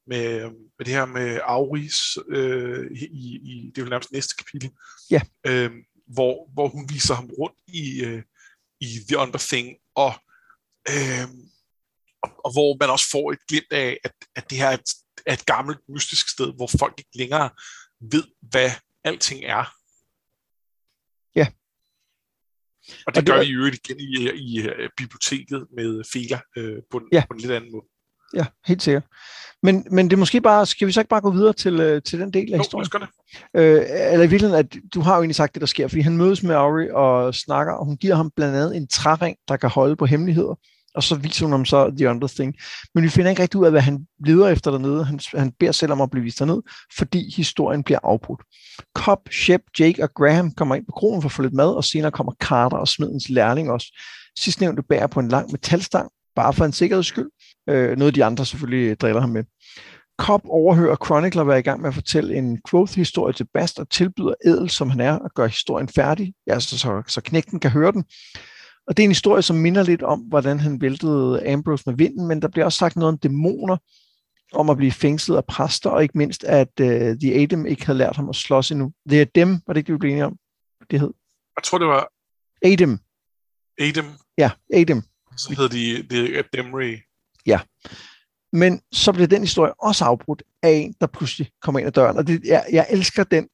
[0.06, 0.40] med,
[0.78, 3.04] med det her med Auris, øh, i,
[3.50, 4.70] i, det er jo nærmest næste kapitel,
[5.10, 5.20] ja.
[5.46, 8.22] øhm, hvor, hvor hun viser ham rundt i, øh,
[8.80, 10.12] i The Under Thing, og
[10.88, 11.28] øh,
[12.22, 14.90] og, og hvor man også får et glimt af, at, at det her er et,
[15.26, 17.50] er et gammelt mystisk sted, hvor folk ikke længere
[18.00, 18.70] ved, hvad
[19.04, 19.74] alting er.
[21.36, 21.46] Ja.
[21.46, 26.40] Og det, og det gør vi jo igen i, i, i øh, biblioteket med Fela
[26.56, 27.24] øh, på, en, ja.
[27.30, 27.84] på en lidt anden måde.
[28.34, 29.04] Ja, helt sikkert.
[29.62, 32.02] Men, men det er måske bare, skal vi så ikke bare gå videre til, øh,
[32.02, 32.88] til den del af jo, historien?
[32.94, 33.08] Jo, det.
[33.60, 36.16] Øh, eller i virkeligheden, at du har jo egentlig sagt det, der sker, fordi han
[36.16, 39.70] mødes med Auri og snakker, og hun giver ham blandt andet en træring, der kan
[39.70, 40.54] holde på hemmeligheder
[40.94, 42.54] og så viser hun ham så The Under Thing.
[42.94, 45.04] Men vi finder ikke rigtig ud af, hvad han leder efter dernede.
[45.04, 46.62] Han, han beder selv om at blive vist derned,
[46.96, 48.40] fordi historien bliver afbrudt.
[48.94, 51.84] Cobb, Shep, Jake og Graham kommer ind på kronen for at få lidt mad, og
[51.84, 53.98] senere kommer Carter og smedens lærling også.
[54.38, 57.30] Sidstnævnte bærer på en lang metalstang, bare for en sikkerheds skyld.
[57.68, 59.44] Øh, noget de andre selvfølgelig driller ham med.
[60.18, 64.34] Cobb overhører Chronicler være i gang med at fortælle en quote-historie til Bast og tilbyder
[64.44, 67.92] Edel, som han er, at gøre historien færdig, ja, så, så, så knægten kan høre
[67.92, 68.04] den.
[68.86, 72.26] Og det er en historie, som minder lidt om, hvordan han væltede Ambrose med vinden,
[72.28, 73.76] men der bliver også sagt noget om dæmoner,
[74.52, 76.86] om at blive fængslet af præster, og ikke mindst, at uh,
[77.20, 78.92] The Adam ikke havde lært ham at slås endnu.
[79.10, 80.36] Det er dem, var det ikke vi blev enige om?
[80.90, 81.10] Det hed?
[81.56, 82.08] Jeg tror, det var...
[82.64, 82.98] Adam.
[83.80, 84.06] Adam?
[84.38, 85.02] Ja, Adam.
[85.36, 86.96] Så hedder de, de Ademry.
[87.46, 87.60] Ja.
[88.52, 92.16] Men så bliver den historie også afbrudt af en, der pludselig kommer ind ad døren.
[92.16, 93.48] Og det, jeg, jeg elsker den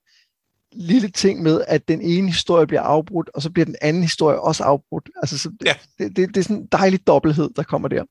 [0.73, 4.41] lille ting med, at den ene historie bliver afbrudt, og så bliver den anden historie
[4.41, 5.11] også afbrudt.
[5.17, 5.75] Altså, så ja.
[5.99, 8.05] det, det, det er sådan en dejlig dobbelthed, der kommer der.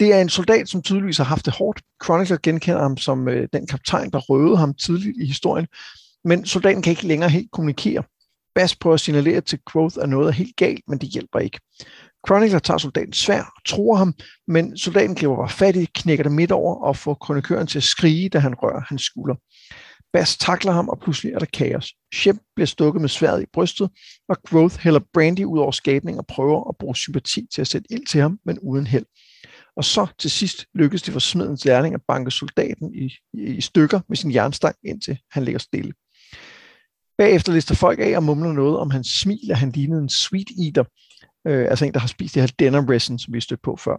[0.00, 1.82] Det er en soldat, som tydeligvis har haft det hårdt.
[2.04, 5.66] Chronicler genkender ham som øh, den kaptajn, der røvede ham tidligt i historien.
[6.24, 8.02] Men soldaten kan ikke længere helt kommunikere.
[8.54, 11.60] Bass prøver at signalere til Quoth, at noget er helt galt, men det hjælper ikke.
[12.26, 14.14] Chronicler tager soldaten svær og tror ham,
[14.48, 17.82] men soldaten griber bare fat i, knækker det midt over og får kronikøren til at
[17.82, 19.34] skrige, da han rører hans skulder.
[20.12, 21.94] Bass takler ham, og pludselig er der kaos.
[22.14, 23.90] Shep bliver stukket med sværet i brystet,
[24.28, 27.92] og Growth hælder Brandy ud over skabningen og prøver at bruge sympati til at sætte
[27.92, 29.04] ild til ham, men uden held.
[29.76, 34.00] Og så til sidst lykkes det for smedens lærling at banke soldaten i, i stykker
[34.08, 35.92] med sin jernstang, indtil han ligger stille.
[37.18, 40.48] Bagefter lister folk af og mumler noget om hans smil, at han lignede en sweet
[40.64, 40.84] eater,
[41.46, 43.76] øh, altså en, der har spist det her denim resin, som vi stødte stødt på
[43.76, 43.96] før.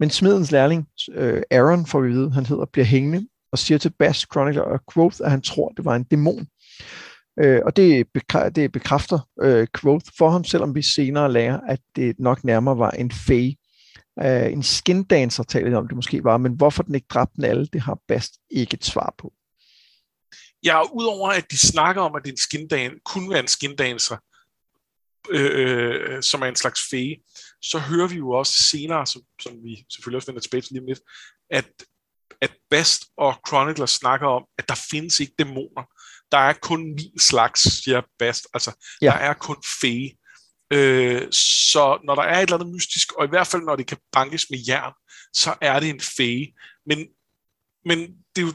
[0.00, 3.92] Men smedens lærling, øh, Aaron, får vi vide, han hedder, bliver hængende og siger til
[3.98, 6.46] Bass Chronicler og Quoth, at han tror, det var en dæmon.
[7.40, 11.80] Øh, og det, bekræ- det bekræfter øh, Quoth for ham, selvom vi senere lærer, at
[11.96, 13.56] det nok nærmere var en fæge.
[14.22, 17.66] Øh, en skindancer taler om, det måske var, men hvorfor den ikke dræbte den alle,
[17.66, 19.32] det har Bast ikke et svar på.
[20.64, 24.16] Ja, udover at de snakker om, at det skindan, kunne være en skindancer,
[25.30, 25.50] øh,
[26.14, 27.16] øh som er en slags fæge,
[27.62, 30.82] så hører vi jo også senere, som, som vi selvfølgelig også vender tilbage til lige
[30.82, 31.00] om lidt,
[31.50, 31.70] at
[32.70, 35.84] Best og Chronicler snakker om, at der findes ikke dæmoner.
[36.32, 38.46] Der er kun min slags, siger Best.
[38.54, 39.06] Altså, ja.
[39.06, 40.08] der er kun fæ.
[40.72, 43.86] Øh, så når der er et eller andet mystisk, og i hvert fald når det
[43.86, 44.92] kan bankes med jern,
[45.34, 46.54] så er det en fæge.
[46.86, 47.08] Men,
[47.84, 47.98] men
[48.36, 48.52] det er jo,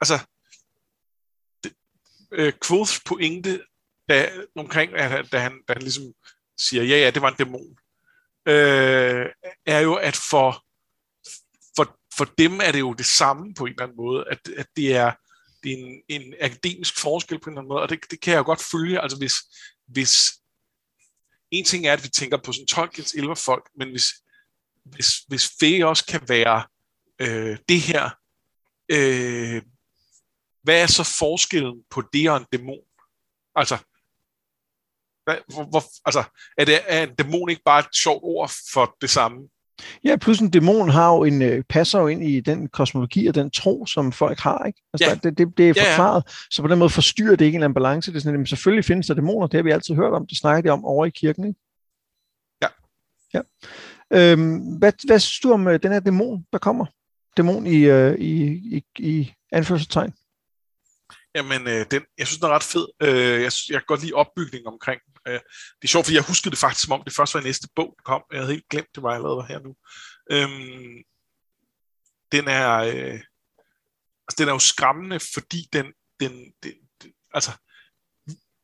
[0.00, 0.18] altså,
[1.64, 1.72] det,
[2.32, 3.64] øh, Quoths pointe
[4.08, 6.04] da, omkring, at, da, han, da han ligesom
[6.58, 7.76] siger, ja, ja, det var en dæmon,
[8.46, 9.26] øh,
[9.66, 10.64] er jo, at for,
[12.20, 14.96] for, dem er det jo det samme på en eller anden måde, at, at det
[14.96, 15.12] er,
[15.62, 18.32] det er en, en akademisk forskel på en eller anden måde, og det, det kan
[18.32, 19.34] jeg jo godt følge, altså hvis,
[19.86, 20.32] hvis
[21.50, 24.06] en ting er, at vi tænker på sådan Tolkiens elverfolk, men hvis,
[24.84, 26.64] hvis, hvis Fæ også kan være
[27.18, 28.10] øh, det her,
[28.88, 29.62] øh,
[30.62, 32.84] hvad er så forskellen på det og en dæmon?
[33.54, 33.76] Altså,
[35.24, 36.24] hvad, hvor, hvor, altså
[36.58, 39.48] er, det, er en dæmon ikke bare et sjovt ord for det samme?
[40.04, 43.34] Ja, plus en dæmon har jo en, øh, passer jo ind i den kosmologi og
[43.34, 44.64] den tro, som folk har.
[44.64, 44.82] Ikke?
[44.92, 45.14] Altså, ja.
[45.14, 46.46] det, det, det er forklaret, ja, ja.
[46.50, 48.10] så på den måde forstyrrer det ikke en eller anden balance.
[48.10, 50.38] Det er sådan, at selvfølgelig findes der dæmoner, det har vi altid hørt om, det
[50.38, 51.44] snakker de om over i kirken.
[51.44, 51.60] Ikke?
[52.62, 52.68] Ja.
[53.34, 53.40] ja.
[54.12, 56.86] Øhm, hvad, hvad synes du om øh, den her dæmon, der kommer?
[57.36, 58.42] Dæmon i, øh, i,
[58.76, 60.12] i, i anførselstegn?
[61.34, 62.86] Jamen, øh, den, jeg synes, den er ret fed.
[63.02, 65.00] Øh, jeg, jeg kan godt lide opbygningen omkring.
[65.28, 67.44] Øh, det er sjovt, fordi jeg huskede det faktisk, som om det først var i
[67.44, 68.22] næste bog, der kom.
[68.32, 69.74] Jeg havde helt glemt, det var allerede her nu.
[70.30, 71.02] Øhm,
[72.32, 72.70] den er...
[72.78, 73.20] Øh,
[74.28, 75.86] altså, den er jo skræmmende, fordi den...
[76.20, 77.52] den, den, den altså,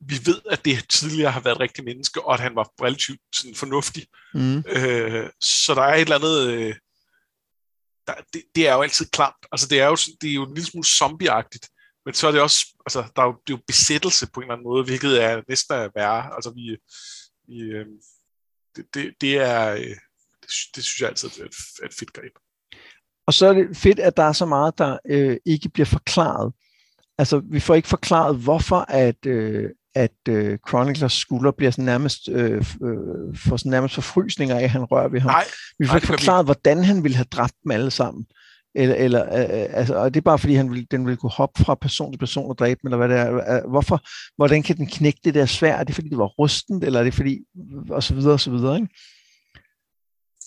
[0.01, 3.55] vi ved, at det tidligere har været rigtig menneske, og at han var relativt sådan,
[3.55, 4.07] fornuftig.
[4.35, 4.59] Mm.
[4.59, 6.49] Øh, så der er et eller andet...
[6.49, 6.75] Øh,
[8.07, 9.47] der, det, det er jo altid klamt.
[9.53, 11.69] Altså, det er jo, det er jo en lille smule zombieagtigt
[12.07, 14.45] men så er det også, altså, der er jo, det er jo besættelse på en
[14.45, 16.35] eller anden måde, hvilket er næsten er værre.
[16.35, 16.77] Altså, vi,
[17.49, 17.87] vi øh,
[18.77, 19.97] det, det, det, er, øh,
[20.43, 22.33] det, det synes jeg altid er et, et fedt greb.
[23.27, 26.53] Og så er det fedt, at der er så meget, der øh, ikke bliver forklaret.
[27.19, 32.29] Altså, vi får ikke forklaret, hvorfor at, øh, at øh, Chroniclers skulder bliver sådan nærmest,
[32.29, 35.31] øh, øh, får sådan nærmest forfrysninger af, at han rører ved ham.
[35.31, 35.45] Nej,
[35.79, 38.27] vi får nej, ikke forklaret, hvordan han ville have dræbt dem alle sammen.
[38.79, 41.31] Eller, eller øh, øh, altså, og det er bare fordi, han vil, den vil kunne
[41.31, 43.69] hoppe fra person til person og dræbe dem, eller hvad det er.
[43.69, 44.01] Hvorfor,
[44.37, 45.77] hvordan kan den knække det der svær?
[45.77, 47.39] Er det fordi, det var rustent, eller er det fordi,
[47.91, 48.89] og så videre, og så videre, ikke?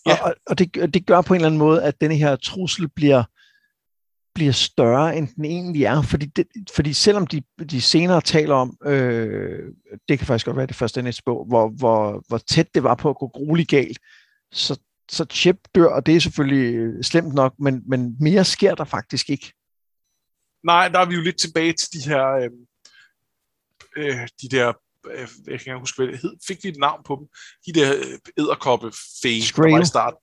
[0.06, 0.24] Ja.
[0.24, 3.24] Og, og det, det gør på en eller anden måde, at denne her trussel bliver,
[4.36, 6.02] bliver større, end den egentlig er.
[6.02, 9.74] Fordi, det, fordi selvom de, de senere taler om, øh,
[10.10, 12.96] det kan faktisk godt være det første næste bog, hvor, hvor, hvor tæt det var
[12.96, 14.00] på at gå grueligt galt,
[14.52, 14.80] så
[15.12, 18.84] så Chip dør, og det er selvfølgelig øh, slemt nok, men, men mere sker der
[18.84, 19.54] faktisk ikke.
[20.63, 22.50] Nej, der er vi jo lidt tilbage til de her, øh,
[23.98, 24.74] øh, de der,
[25.12, 27.28] øh, jeg kan ikke huske, hvad det hed, fik vi et navn på dem,
[27.65, 30.13] de der æderkoppe øh, fæge, der var i start.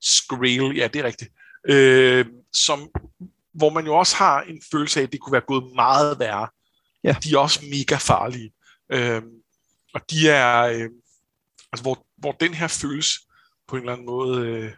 [0.00, 1.30] Skrail, ja, det er rigtigt.
[1.68, 2.88] Øh, som,
[3.52, 6.48] hvor man jo også har en følelse af, at det kunne være gået meget værre.
[7.04, 7.16] Ja.
[7.24, 8.52] De er også mega farlige.
[8.92, 9.22] Øh,
[9.94, 10.90] og de er, øh,
[11.72, 13.25] altså hvor, hvor den her føles
[13.68, 14.72] på en eller anden måde øh,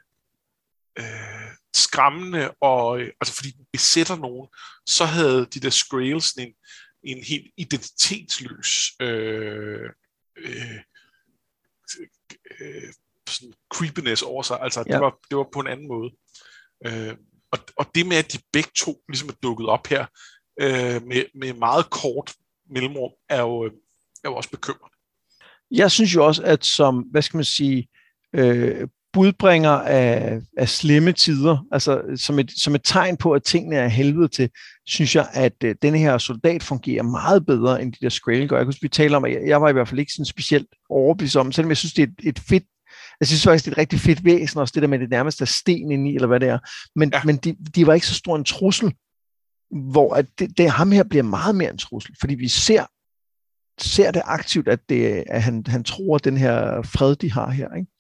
[0.99, 4.49] øh, skræmmende, og, øh, altså fordi den besætter nogen,
[4.87, 6.55] så havde de der Skrails en,
[7.03, 9.91] en helt identitetsløs øh,
[10.37, 10.79] øh,
[12.61, 12.93] øh,
[13.29, 14.61] sådan creepiness over sig.
[14.61, 14.93] Altså, ja.
[14.93, 16.11] det, var, det var på en anden måde.
[16.87, 17.17] Øh,
[17.51, 20.07] og, og det med, at de begge to ligesom er dukket op her,
[20.61, 22.35] øh, med, med meget kort
[22.71, 23.73] mellemrum, er jo, øh,
[24.25, 24.97] er jo også bekymrende.
[25.71, 27.89] Jeg synes jo også, at som, hvad skal man sige,
[28.33, 33.77] øh, budbringer af, af slemme tider, altså som et, som et tegn på, at tingene
[33.77, 34.51] er helvede til,
[34.87, 38.57] synes jeg, at øh, denne her soldat fungerer meget bedre, end de der Skrail gør.
[38.57, 40.69] Jeg kunne vi taler om, at jeg, jeg var i hvert fald ikke sådan specielt
[40.91, 42.65] overbevist om, selvom jeg synes, det er et, et fedt
[43.21, 45.43] jeg synes faktisk, det er et rigtig fedt væsen, også det der med det nærmeste
[45.43, 46.59] af sten ind i, eller hvad det er.
[46.97, 47.21] Men, ja.
[47.25, 48.95] men de, de var ikke så stor en trussel,
[49.71, 52.85] hvor at det, det, ham her bliver meget mere en trussel, fordi vi ser,
[53.79, 57.75] ser det aktivt, at, det, at han, han tror den her fred, de har her.
[57.75, 57.91] Ikke?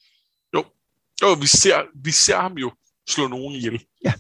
[1.22, 2.72] Jo, vi ser, vi ser ham jo
[3.08, 3.84] slå nogen ihjel.
[4.04, 4.12] Ja.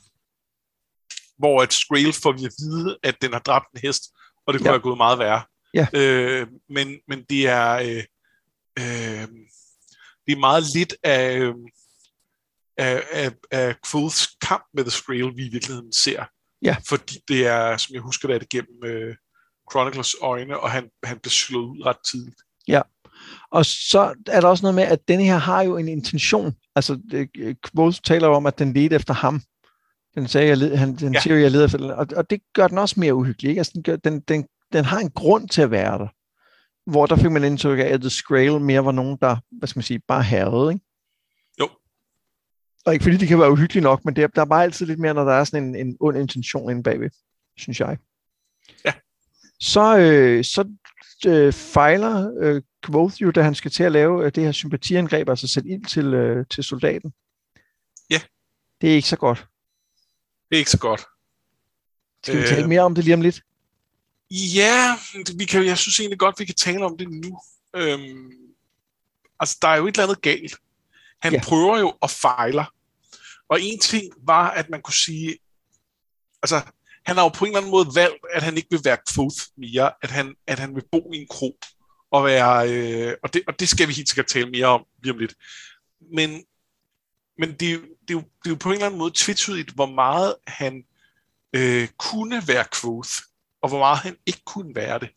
[1.38, 4.02] Hvor at Skrail får vi at vide, at den har dræbt en hest,
[4.46, 4.72] og det kunne ja.
[4.72, 5.42] have gået meget værre.
[5.74, 5.86] Ja.
[5.94, 8.04] Øh, men, men det er øh,
[8.78, 9.28] øh,
[10.26, 11.52] det er meget lidt af,
[12.76, 16.24] af, af, af Quoths kamp med The Skrail, vi i virkeligheden ser.
[16.62, 16.76] Ja.
[16.88, 19.16] Fordi det er, som jeg husker det, er det gennem øh,
[19.72, 22.42] Chronicles øjne, og han, han bliver slået ud ret tidligt.
[22.68, 22.82] Ja,
[23.50, 26.54] og så er der også noget med, at denne her har jo en intention.
[26.74, 26.98] Altså,
[27.66, 29.42] Quoth taler om, at den ledte efter ham.
[30.14, 31.20] Den, sagde, jeg led, han, den ja.
[31.20, 33.48] siger jeg leder efter og, og det gør den også mere uhyggelig.
[33.48, 33.60] Ikke?
[33.60, 36.08] Altså, den, gør, den, den, den har en grund til at være der.
[36.90, 39.78] Hvor der fik man indtryk af, at The Skrail mere var nogen, der, hvad skal
[39.78, 40.84] man sige, bare herrede, ikke?
[41.60, 41.68] Jo.
[42.86, 44.98] Og ikke fordi det kan være uhyggeligt nok, men det, der er bare altid lidt
[44.98, 47.10] mere, når der er sådan en, en ond intention inde bagved,
[47.56, 47.98] synes jeg.
[48.84, 48.92] Ja.
[49.60, 50.64] Så, øh, så
[51.26, 55.28] øh, fejler øh, Quoth jo, da han skal til at lave øh, det her sympatiangreb,
[55.28, 57.12] altså sætte ild til, øh, til soldaten.
[58.10, 58.20] Ja.
[58.80, 59.46] Det er ikke så godt.
[60.50, 61.04] Det er ikke så godt.
[62.22, 63.42] Skal vi tale mere om det lige om lidt?
[64.30, 64.96] Ja,
[65.36, 67.40] vi kan, jeg synes egentlig godt, vi kan tale om det nu.
[67.76, 68.32] Øhm,
[69.40, 70.56] altså, der er jo et eller andet galt.
[71.20, 71.40] Han ja.
[71.44, 72.66] prøver jo at fejle.
[73.48, 75.38] Og en ting var, at man kunne sige,
[76.42, 76.62] altså,
[77.06, 79.36] han har jo på en eller anden måde valgt, at han ikke vil være Quoth
[79.56, 81.58] mere, at han, at han vil bo i en kro,
[82.10, 85.12] og være, øh, og, det, og det skal vi helt sikkert tale mere om lige
[85.12, 85.34] om lidt.
[86.14, 86.44] Men,
[87.38, 89.86] men det, det, er jo, det er jo på en eller anden måde tvetydigt, hvor
[89.86, 90.84] meget han
[91.52, 93.10] øh, kunne være Quoth,
[93.62, 95.08] og hvor meget han ikke kunne være det.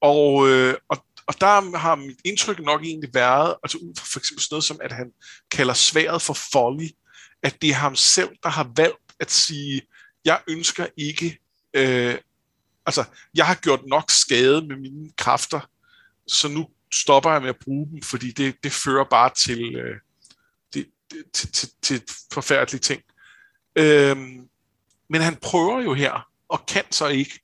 [0.00, 4.18] Og, øh, og, og der har mit indtryk nok egentlig været, altså ud fra for
[4.18, 5.12] eksempel sådan noget som, at han
[5.50, 6.88] kalder sværet for folly,
[7.42, 9.82] at det er ham selv, der har valgt at sige,
[10.24, 11.38] jeg ønsker ikke,
[11.74, 12.18] øh,
[12.86, 13.04] altså
[13.34, 15.60] jeg har gjort nok skade med mine kræfter,
[16.26, 19.96] så nu stopper jeg med at bruge dem, fordi det, det fører bare til, øh,
[20.74, 23.02] det, det, til, til, til forfærdelige ting.
[23.76, 24.16] Øh,
[25.08, 27.40] men han prøver jo her, og kan så ikke.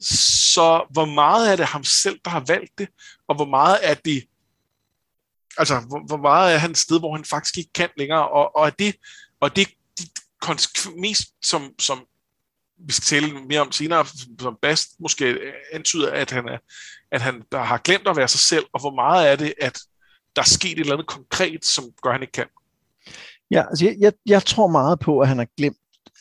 [0.00, 2.88] Så hvor meget er det ham selv, der har valgt det,
[3.28, 4.24] og hvor meget er det,
[5.58, 8.56] altså hvor, hvor meget er han et sted, hvor han faktisk ikke kan længere, og,
[8.56, 8.96] og er det,
[9.40, 9.68] og det
[10.42, 11.98] de mest som, som
[12.78, 14.06] vi skal tale mere om senere,
[14.40, 15.38] som Bast måske
[15.72, 16.58] antyder, at han, er,
[17.10, 19.78] at han der har glemt at være sig selv, og hvor meget er det, at
[20.36, 22.46] der er sket et eller andet konkret, som gør, at han ikke kan?
[23.50, 25.76] Ja, altså jeg, jeg, jeg tror meget på, at han har glemt,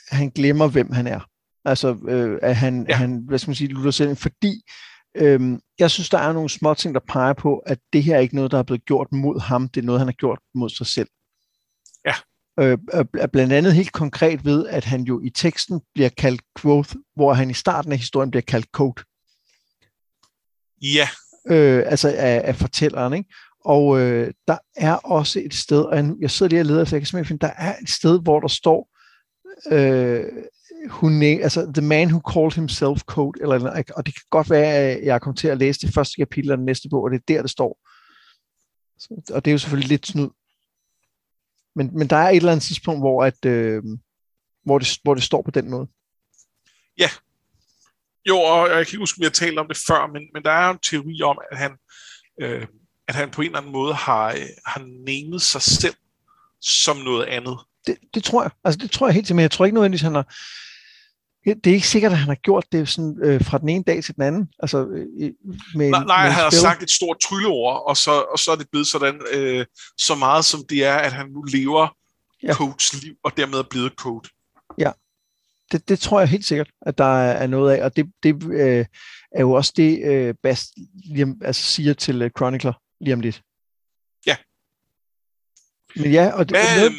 [0.09, 1.19] han glemmer, hvem han er.
[1.65, 2.95] Altså, øh, at han, ja.
[2.95, 4.61] han, hvad skal man sige, lutter selv, fordi
[5.15, 8.19] øh, jeg synes, der er nogle små ting, der peger på, at det her er
[8.19, 10.69] ikke noget, der er blevet gjort mod ham, det er noget, han har gjort mod
[10.69, 11.07] sig selv.
[12.59, 12.77] Øh,
[13.13, 17.33] er blandt andet helt konkret ved, at han jo i teksten bliver kaldt quote, hvor
[17.33, 19.03] han i starten af historien bliver kaldt code.
[20.81, 21.07] Ja.
[21.47, 23.29] Øh, altså af, af fortælleren, ikke?
[23.65, 26.95] Og øh, der er også et sted, og jeg, jeg sidder lige og leder efter,
[26.95, 28.89] jeg kan simpelthen finde, der er et sted, hvor der står,
[29.71, 30.23] øh,
[30.89, 35.05] hun, altså The Man Who Called Himself Code, eller, og det kan godt være, at
[35.05, 37.33] jeg kommer til at læse det første kapitel af den næste bog, og det er
[37.33, 37.79] der, det står.
[39.33, 40.29] Og det er jo selvfølgelig lidt snyd.
[41.75, 43.83] Men, men der er et eller andet tidspunkt, hvor, at, øh,
[44.65, 45.87] hvor, det, hvor det står på den måde.
[46.97, 47.09] Ja.
[48.29, 50.43] Jo, og jeg kan ikke huske, om jeg har talt om det før, men, men
[50.43, 51.71] der er en teori om, at han,
[52.41, 52.67] øh,
[53.07, 55.95] at han på en eller anden måde har, øh, har namet sig selv
[56.61, 57.57] som noget andet.
[57.87, 58.51] Det, det tror jeg.
[58.63, 60.35] Altså, det tror jeg helt til, men jeg tror ikke nødvendigvis, han har
[61.45, 64.03] det er ikke sikkert, at han har gjort det sådan, øh, fra den ene dag
[64.03, 64.49] til den anden.
[64.59, 65.31] Altså, øh,
[65.75, 68.55] med, nej, nej med han har sagt et stort trylleord, og så, og så er
[68.55, 69.65] det blevet sådan, øh,
[69.97, 71.87] så meget som det er, at han nu lever
[72.43, 72.53] ja.
[72.53, 74.31] coach liv, og dermed er blevet coach.
[74.77, 74.91] Ja,
[75.71, 78.85] det, det tror jeg helt sikkert, at der er noget af, og det, det øh,
[79.31, 80.69] er jo også det, øh, Bast
[81.05, 83.41] lige, altså, siger til uh, Chronicler lige om lidt.
[84.25, 84.37] Ja.
[85.95, 86.93] Men ja, og det, Men, noget,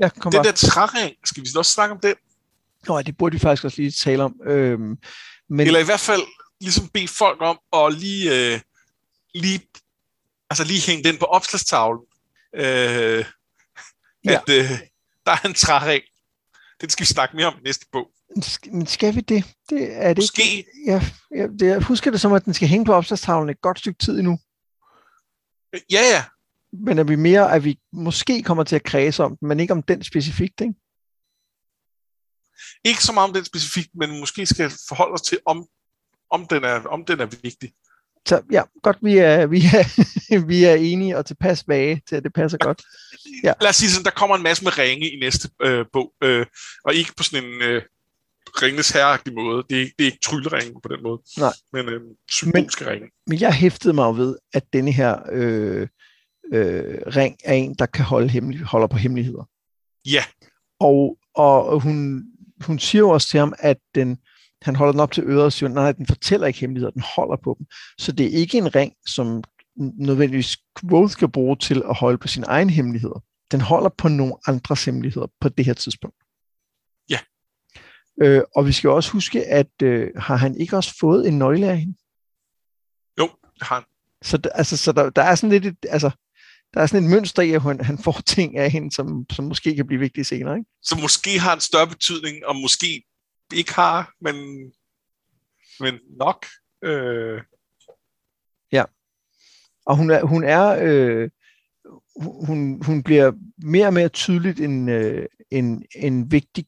[0.00, 0.44] ja, den bare.
[0.44, 2.14] der træring, skal vi også snakke om den?
[2.88, 4.40] Nå, det burde vi faktisk også lige tale om.
[4.46, 4.96] Øhm,
[5.48, 5.66] men...
[5.66, 6.22] Eller i hvert fald
[6.60, 8.60] ligesom bede folk om at lige, øh,
[9.34, 9.60] lige,
[10.50, 12.02] altså lige hænge den på opslagstavlen.
[12.54, 13.24] Øh,
[14.24, 14.32] ja.
[14.32, 14.70] At øh,
[15.26, 16.02] der er en træring.
[16.80, 18.10] Den skal vi snakke mere om i næste bog.
[18.72, 19.44] Men skal vi det?
[19.70, 20.56] det er det Måske.
[20.56, 20.70] Ikke?
[20.86, 21.02] Ja,
[21.36, 23.98] ja, det, jeg husker det som, at den skal hænge på opslagstavlen et godt stykke
[23.98, 24.38] tid endnu.
[25.72, 26.24] Ja, ja.
[26.72, 29.72] Men er vi mere, at vi måske kommer til at kredse om den, men ikke
[29.72, 30.74] om den specifikt, ikke?
[32.84, 35.66] Ikke så meget om den specifikt, men måske skal forholde os til, om,
[36.30, 37.72] om, den, er, om den er vigtig.
[38.28, 42.24] Så ja, godt, vi er, vi er, vi er enige og tilpas vage til, at
[42.24, 42.82] det passer godt.
[43.44, 43.52] Ja.
[43.60, 46.46] Lad os sige sådan, der kommer en masse med ringe i næste øh, bog, øh,
[46.84, 47.82] og ikke på sådan en øh,
[48.62, 49.64] ringenes herreagtig måde.
[49.70, 51.52] Det er, det er ikke trylleringe på den måde, Nej.
[51.72, 53.08] men øh, symbolske men, ringe.
[53.26, 55.88] Men jeg hæftede mig ved, at denne her øh,
[56.52, 59.48] øh, ring er en, der kan holde hemmelig, holder på hemmeligheder.
[60.06, 60.24] Ja.
[60.80, 62.24] Og, og hun
[62.66, 64.18] hun siger jo også til ham, at den,
[64.62, 67.36] han holder den op til øret og siger, nej, den fortæller ikke hemmeligheder, den holder
[67.44, 67.66] på dem.
[67.98, 69.44] Så det er ikke en ring, som
[69.76, 73.24] nødvendigvis Quoth skal bruge til at holde på sin egen hemmeligheder.
[73.50, 76.16] Den holder på nogle andres hemmeligheder på det her tidspunkt.
[77.10, 77.18] Ja.
[78.22, 81.66] Øh, og vi skal også huske, at øh, har han ikke også fået en nøgle
[81.66, 81.94] af hende?
[83.18, 83.84] Jo, det har han.
[84.22, 86.10] Så, altså, så der, der er sådan lidt, et, altså,
[86.74, 89.44] der er sådan et mønster i, at han, han får ting af hende, som, som
[89.44, 90.58] måske kan blive vigtige senere.
[90.58, 90.70] Ikke?
[90.82, 93.02] Som måske har en større betydning, og måske
[93.54, 94.36] ikke har, men,
[95.80, 96.46] men nok.
[96.84, 97.42] Øh.
[98.72, 98.84] Ja.
[99.86, 101.30] Og hun er, hun er øh,
[102.20, 106.66] hun, hun bliver mere og mere tydeligt en, øh, en, en vigtig,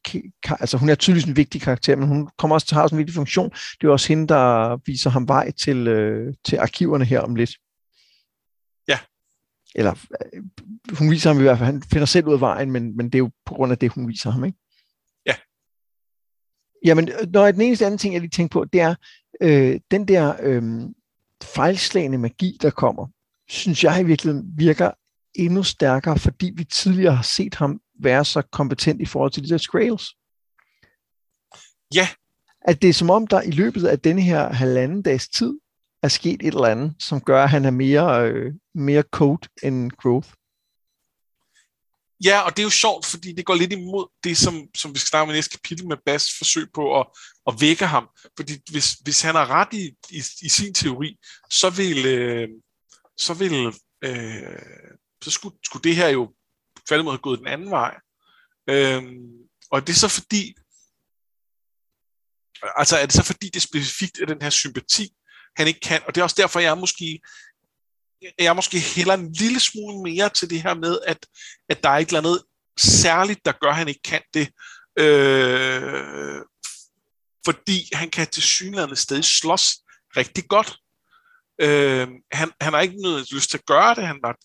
[0.49, 2.97] altså hun er tydeligvis en vigtig karakter, men hun kommer også til at have en
[2.97, 3.49] vigtig funktion.
[3.49, 7.51] Det er også hende, der viser ham vej til, øh, til arkiverne her om lidt.
[9.75, 9.95] Eller
[10.33, 10.43] øh,
[10.97, 13.15] hun viser ham i hvert fald, han finder selv ud af vejen, men, men det
[13.15, 14.57] er jo på grund af det, hun viser ham, ikke?
[15.25, 15.35] Ja.
[16.85, 18.95] Jamen, når den eneste anden ting, jeg lige tænker på, det er
[19.41, 20.63] øh, den der øh,
[21.43, 23.07] fejlslagende magi, der kommer,
[23.47, 24.91] synes jeg i virkeligheden virker
[25.35, 29.49] endnu stærkere, fordi vi tidligere har set ham være så kompetent i forhold til de
[29.49, 30.15] der Scrails.
[31.95, 32.07] Ja.
[32.61, 35.59] At det er som om, der i løbet af denne her halvanden dags tid,
[36.03, 39.91] er sket et eller andet, som gør, at han er mere, øh, mere code end
[39.91, 40.29] growth.
[42.23, 44.99] Ja, og det er jo sjovt, fordi det går lidt imod det, som, som vi
[44.99, 47.07] skal snakke med næste kapitel med Bas forsøg på at,
[47.47, 48.09] at vække ham.
[48.37, 51.17] Fordi hvis, hvis han har ret i, i, i sin teori,
[51.49, 52.49] så vil, øh,
[53.17, 54.91] så vil øh,
[55.23, 56.33] så skulle, skulle det her jo
[56.87, 57.95] tværtimod have gået den anden vej.
[58.69, 59.03] Øh,
[59.71, 60.55] og det er så fordi,
[62.75, 65.13] altså er det så fordi, det specifikt er den her sympati,
[65.57, 67.21] han ikke kan, og det er også derfor, jeg er måske,
[68.39, 71.27] jeg måske heller en lille smule mere til det her med, at,
[71.69, 72.43] at der er et eller andet
[72.77, 74.49] særligt, der gør, at han ikke kan det.
[74.99, 76.41] Øh,
[77.45, 79.77] fordi han kan til synligheden stadig slås
[80.17, 80.77] rigtig godt.
[81.61, 84.35] Øh, han, han har ikke noget lyst til at gøre det, han var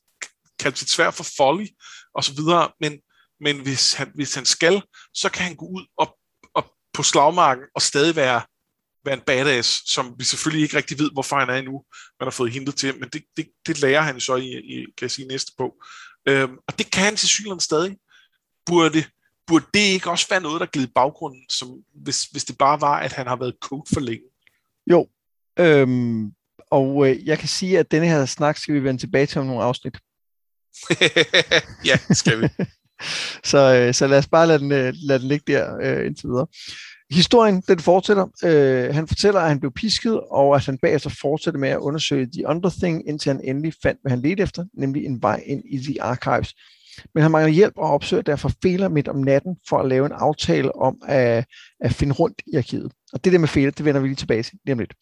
[0.58, 1.66] kaldt sit svær for folly
[2.14, 3.00] og så videre, men,
[3.40, 4.82] men hvis, han, hvis han skal,
[5.14, 6.18] så kan han gå ud og,
[6.54, 8.42] og på slagmarken og stadig være,
[9.06, 11.82] være en badass, som vi selvfølgelig ikke rigtig ved, hvorfor han er endnu,
[12.20, 15.02] man har fået hintet til, men det, det, det lærer han så i, i kan
[15.02, 15.74] jeg sige, næste bog.
[16.28, 17.96] Øhm, og det kan han til synligheden stadig.
[18.66, 19.04] Burde,
[19.46, 22.98] burde det ikke også være noget, der glider baggrunden, som, hvis, hvis det bare var,
[22.98, 24.26] at han har været coach for længe?
[24.90, 25.08] Jo,
[25.58, 26.32] øhm,
[26.70, 29.46] og øh, jeg kan sige, at denne her snak skal vi vende tilbage til om
[29.46, 29.98] nogle afsnit.
[31.88, 32.48] ja, skal vi.
[33.50, 36.28] så, øh, så lad os bare lade den, øh, lade den ligge der øh, indtil
[36.28, 36.46] videre.
[37.10, 38.26] Historien, den fortsætter.
[38.44, 42.28] Øh, han fortæller, at han blev pisket, og at han bagefter fortsatte med at undersøge
[42.32, 45.78] The Underthing, indtil han endelig fandt, hvad han ledte efter, nemlig en vej ind i
[45.78, 46.54] The Archives.
[47.14, 50.12] Men han mangler hjælp og opsøger derfor Fela midt om natten for at lave en
[50.12, 51.44] aftale om at,
[51.80, 52.92] at finde rundt i arkivet.
[53.12, 54.94] Og det der med Fela, det vender vi lige tilbage til lige om lidt.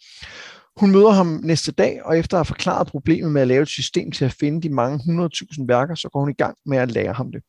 [0.80, 3.68] Hun møder ham næste dag, og efter at have forklaret problemet med at lave et
[3.68, 6.90] system til at finde de mange 100.000 værker, så går hun i gang med at
[6.90, 7.42] lære ham det.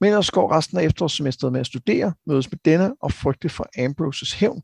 [0.00, 3.84] Men ellers går resten af efterårssemesteret med at studere, mødes med denne og frygte for
[3.84, 4.62] Ambroses hævn.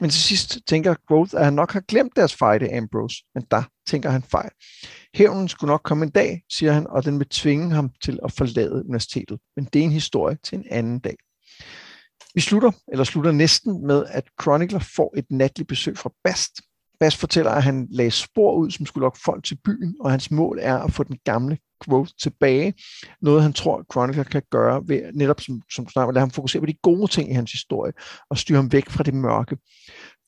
[0.00, 3.62] Men til sidst tænker Growth, at han nok har glemt deres fejde Ambrose, men der
[3.88, 4.50] tænker han fejl.
[5.14, 8.32] Hævnen skulle nok komme en dag, siger han, og den vil tvinge ham til at
[8.32, 9.38] forlade universitetet.
[9.56, 11.16] Men det er en historie til en anden dag.
[12.34, 16.60] Vi slutter, eller slutter næsten med, at Chronicler får et natligt besøg fra Bast,
[17.00, 20.30] Bas fortæller, at han lagde spor ud, som skulle lokke folk til byen, og hans
[20.30, 22.74] mål er at få den gamle growth tilbage.
[23.22, 26.60] Noget, han tror, Chronicle kan gøre ved netop, som, som du snakker, lade ham fokusere
[26.60, 27.92] på de gode ting i hans historie,
[28.30, 29.56] og styre ham væk fra det mørke.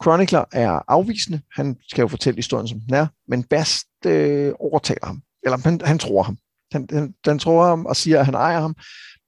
[0.02, 1.40] Chronicler er afvisende.
[1.52, 5.22] Han skal jo fortælle historien, som den er, men Bast øh, overtaler ham.
[5.42, 6.38] Eller han, han tror ham.
[6.72, 8.74] Han, han, han tror ham og siger, at han ejer ham.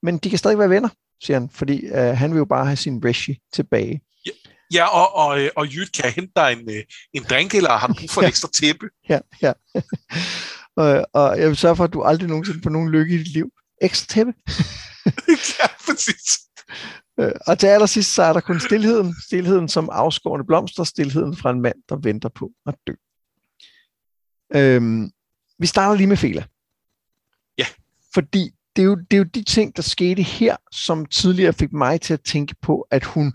[0.03, 0.89] Men de kan stadig være venner,
[1.25, 4.01] siger han, fordi øh, han vil jo bare have sin Reshi tilbage.
[4.73, 6.83] Ja, og, og, øh, og Jyt, kan hente dig en, øh,
[7.13, 8.89] en drink, eller har du brug for en ekstra tæppe?
[9.09, 9.53] ja, ja.
[10.77, 13.33] og, og jeg vil sørge for, at du aldrig nogensinde får nogen lykke i dit
[13.33, 13.51] liv.
[13.83, 14.33] Ekstra tæppe.
[15.59, 16.39] ja, præcis.
[17.21, 19.15] Øh, og til allersidst, så er der kun stillheden.
[19.27, 20.85] Stillheden som afskårende blomster.
[20.85, 22.93] Stillheden fra en mand, der venter på at dø.
[24.55, 25.11] Øhm,
[25.59, 26.45] vi starter lige med Fela.
[27.59, 27.67] Ja.
[28.15, 31.73] Fordi det er, jo, det er jo de ting, der skete her, som tidligere fik
[31.73, 33.33] mig til at tænke på, at hun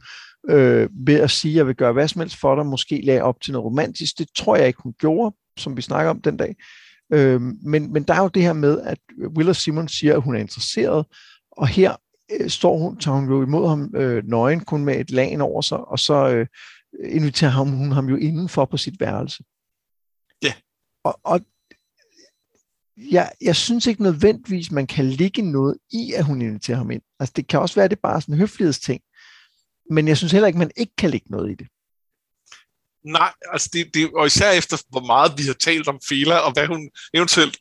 [0.50, 3.22] øh, ved at sige, at jeg vil gøre hvad som helst for dig, måske lagde
[3.22, 4.18] op til noget romantisk.
[4.18, 6.56] Det tror jeg ikke, hun gjorde, som vi snakker om den dag.
[7.14, 9.00] Øh, men, men der er jo det her med, at
[9.38, 11.06] Willa Simon siger, at hun er interesseret,
[11.52, 11.96] og her
[12.40, 15.62] øh, står hun, tager hun jo imod ham øh, nøgen, kun med et lag over
[15.62, 16.48] sig, og så øh,
[17.04, 19.44] inviterer ham, hun ham jo indenfor på sit værelse.
[20.44, 20.54] Ja.
[21.04, 21.42] Og, og
[23.12, 27.02] jeg, jeg synes ikke nødvendigvis, man kan ligge noget i, at hun inviterer ham ind.
[27.20, 29.02] Altså det kan også være, at det er bare sådan en høflighedsting
[29.90, 31.68] men jeg synes heller ikke, man ikke kan lægge noget i det.
[33.04, 36.52] Nej, altså det, det, og især efter hvor meget vi har talt om Fela, og
[36.52, 37.58] hvad hun eventuelt,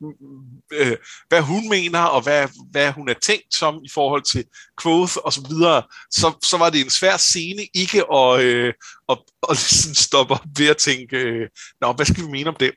[0.72, 0.96] øh,
[1.28, 4.44] hvad hun mener, og hvad, hvad hun er tænkt som i forhold til
[4.82, 8.74] Quoth og så videre, så, så var det en svær scene ikke at, øh,
[9.08, 9.18] at,
[9.50, 11.48] at sådan stoppe op ved at tænke, øh,
[11.80, 12.72] nå, hvad skal vi mene om det?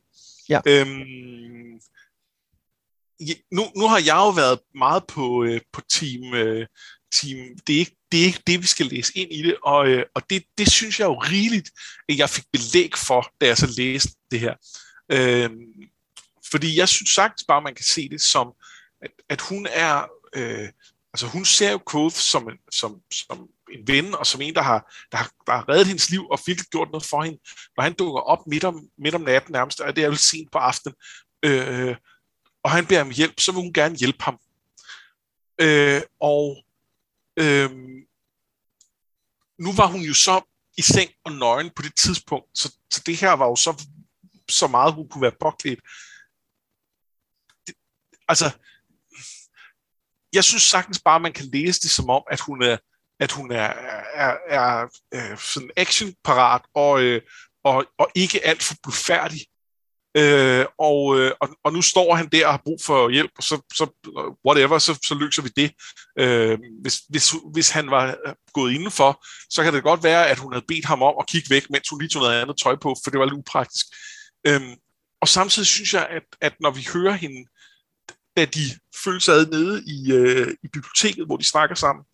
[0.49, 0.61] Ja.
[0.65, 1.79] Øhm,
[3.51, 6.67] nu, nu har jeg jo været meget på, øh, på team, øh,
[7.11, 7.37] team
[7.67, 10.05] det, er ikke, det er ikke det, vi skal læse ind i det, og, øh,
[10.15, 11.71] og det, det synes jeg jo rigeligt,
[12.09, 14.55] at jeg fik belæg for, da jeg så læste det her.
[15.11, 15.49] Øh,
[16.51, 18.53] fordi jeg synes sagtens bare, man kan se det som,
[19.01, 20.05] at, at hun er
[20.35, 20.69] øh,
[21.13, 24.61] Altså hun ser jo Quoth som en, som, som en ven, og som en, der
[24.61, 27.39] har, der, har, der har reddet hendes liv og virkelig gjort noget for hende.
[27.77, 30.51] Når han dukker op midt om, midt om natten nærmest, og det er jo sent
[30.51, 30.95] på aftenen,
[31.45, 31.95] øh,
[32.63, 34.39] og han beder om hjælp, så vil hun gerne hjælpe ham.
[35.61, 36.63] Øh, og
[37.39, 38.05] Øhm,
[39.59, 40.41] nu var hun jo så
[40.77, 43.85] i seng og nøgen på det tidspunkt, så, så det her var jo så,
[44.49, 45.79] så meget, hun kunne være påklædt.
[47.67, 47.75] Det,
[48.27, 48.51] altså,
[50.33, 52.77] jeg synes sagtens bare, at man kan læse det som om, at hun er,
[53.19, 53.73] at hun er,
[54.13, 57.21] er, er, er sådan actionparat og, øh,
[57.63, 59.39] og, og ikke alt for blufærdig.
[60.19, 63.43] Øh, og, øh, og, og nu står han der og har brug for hjælp, og
[63.43, 63.85] så, så
[64.47, 65.71] whatever, så, så løser vi det.
[66.19, 68.15] Øh, hvis, hvis, hvis han var
[68.53, 71.49] gået indenfor, så kan det godt være, at hun havde bedt ham om at kigge
[71.49, 73.85] væk, mens hun lige tog noget andet tøj på, for det var lidt upraktisk.
[74.47, 74.61] Øh,
[75.21, 77.49] og samtidig synes jeg, at, at når vi hører hende,
[78.37, 78.61] da de
[79.03, 82.05] føles ad nede i, øh, i biblioteket, hvor de snakker sammen,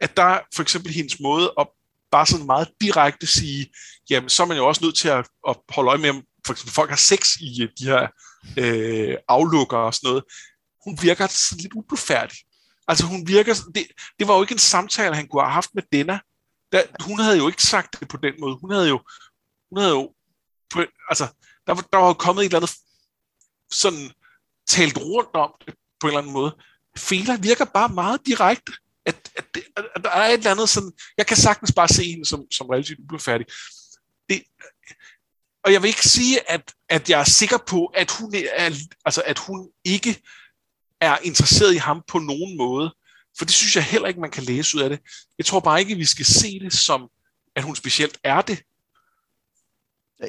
[0.00, 1.66] at der for eksempel hendes måde at
[2.10, 3.72] bare sådan meget direkte sige,
[4.10, 6.52] jamen så er man jo også nødt til at, at holde øje med, om for
[6.52, 8.08] eksempel folk har sex i øh, de her
[8.58, 10.24] øh, aflukker og sådan noget.
[10.84, 12.38] Hun virker sådan lidt ublufærdig.
[12.88, 13.86] Altså hun virker, det,
[14.18, 16.20] det var jo ikke en samtale, han kunne have haft med Denna.
[16.72, 18.58] Der, hun havde jo ikke sagt det på den måde.
[18.60, 19.00] Hun havde jo,
[19.70, 20.14] hun havde jo
[20.70, 21.26] på, altså,
[21.66, 22.74] der, der var jo kommet et eller andet
[23.70, 24.10] sådan
[24.66, 26.56] talt rundt om det på en eller anden måde.
[26.96, 28.72] Fela virker bare meget direkte.
[29.06, 32.04] At, at, det, at der er et eller andet sådan, jeg kan sagtens bare se
[32.04, 33.46] hende som, som relativt ublufærdig.
[34.28, 34.42] Det,
[35.64, 38.70] og jeg vil ikke sige, at, at jeg er sikker på, at hun, er,
[39.04, 40.22] altså, at hun ikke
[41.00, 42.94] er interesseret i ham på nogen måde.
[43.38, 45.00] For det synes jeg heller ikke, man kan læse ud af det.
[45.38, 47.08] Jeg tror bare ikke, at vi skal se det som,
[47.56, 48.62] at hun specielt er det.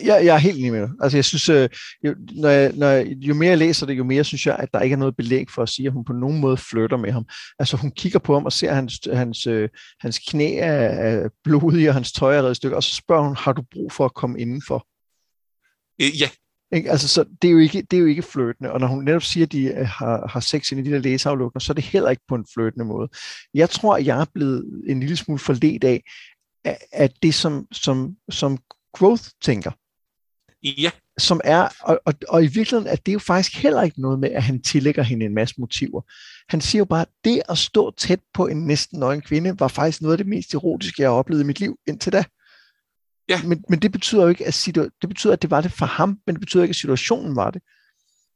[0.04, 0.90] Jeg, jeg er helt enig med dig.
[1.02, 1.70] Altså, jeg synes, øh,
[2.04, 4.70] jo, når jeg, når jeg, jo mere jeg læser det, jo mere synes jeg, at
[4.74, 7.12] der ikke er noget belæg for at sige, at hun på nogen måde flytter med
[7.12, 7.26] ham.
[7.60, 9.70] Altså, hun kigger på ham og ser, at hans, hans, øh,
[10.00, 13.54] hans knæ er blodige, og hans tøj er reddet stykker, og så spørger hun, har
[13.54, 14.88] du brug for at komme indenfor?
[16.04, 16.30] Øh, ja.
[16.76, 16.92] Ikke?
[16.92, 19.24] Altså, så det er, jo ikke, det er jo ikke flirtende, og når hun netop
[19.24, 21.84] siger, at de øh, har, har sex ind i de der læseaflukker, så er det
[21.84, 23.10] heller ikke på en flirtende måde.
[23.54, 26.04] Jeg tror, at jeg er blevet en lille smule forledt af,
[26.92, 28.58] at det, som, som, som
[28.94, 29.72] Growth tænker,
[30.64, 30.90] Ja.
[31.18, 34.32] Som er, og, og, og i virkeligheden er det jo faktisk heller ikke noget med,
[34.32, 36.02] at han tillægger hende en masse motiver.
[36.50, 39.68] Han siger jo bare, at det at stå tæt på en næsten nøgen kvinde, var
[39.68, 42.24] faktisk noget af det mest erotiske, jeg har oplevet i mit liv indtil da.
[43.34, 43.48] Ja.
[43.48, 45.86] Men, men det betyder jo ikke, at, situ- det betyder, at det var det for
[45.86, 47.62] ham, men det betyder ikke, at situationen var det.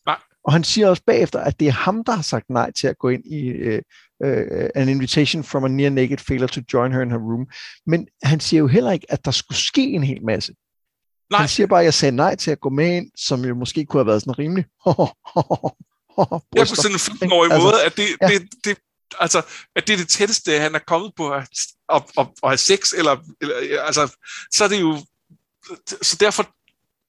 [0.05, 0.19] Nej.
[0.43, 2.97] Og han siger også bagefter, at det er ham, der har sagt nej til at
[2.97, 3.79] gå ind i uh,
[4.25, 7.47] uh, an invitation from a near naked failure to join her in her room.
[7.85, 10.53] Men han siger jo heller ikke, at der skulle ske en hel masse.
[11.31, 11.39] Nej.
[11.39, 13.85] Han siger bare, at jeg sagde nej til at gå med ind, som jo måske
[13.85, 14.65] kunne have været sådan rimelig.
[16.55, 18.27] ja, på sådan en 15-årig altså, måde, at det, ja.
[18.27, 18.77] det, det,
[19.19, 19.45] altså,
[19.75, 21.49] at det er det tætteste, han er kommet på at,
[21.93, 24.17] at, at, at have sex, eller, eller, altså,
[24.53, 25.05] så er det jo,
[26.01, 26.55] så derfor,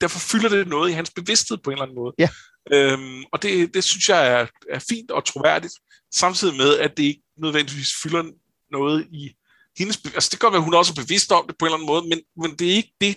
[0.00, 2.14] derfor fylder det noget i hans bevidsthed på en eller anden måde.
[2.18, 2.28] Ja.
[2.72, 5.74] Øhm, og det, det synes jeg er, er fint og troværdigt,
[6.14, 8.24] samtidig med, at det ikke nødvendigvis fylder
[8.70, 9.34] noget i
[9.78, 11.66] hendes, altså det kan godt være, at hun også er bevidst om det på en
[11.66, 13.16] eller anden måde, men, men det er ikke det,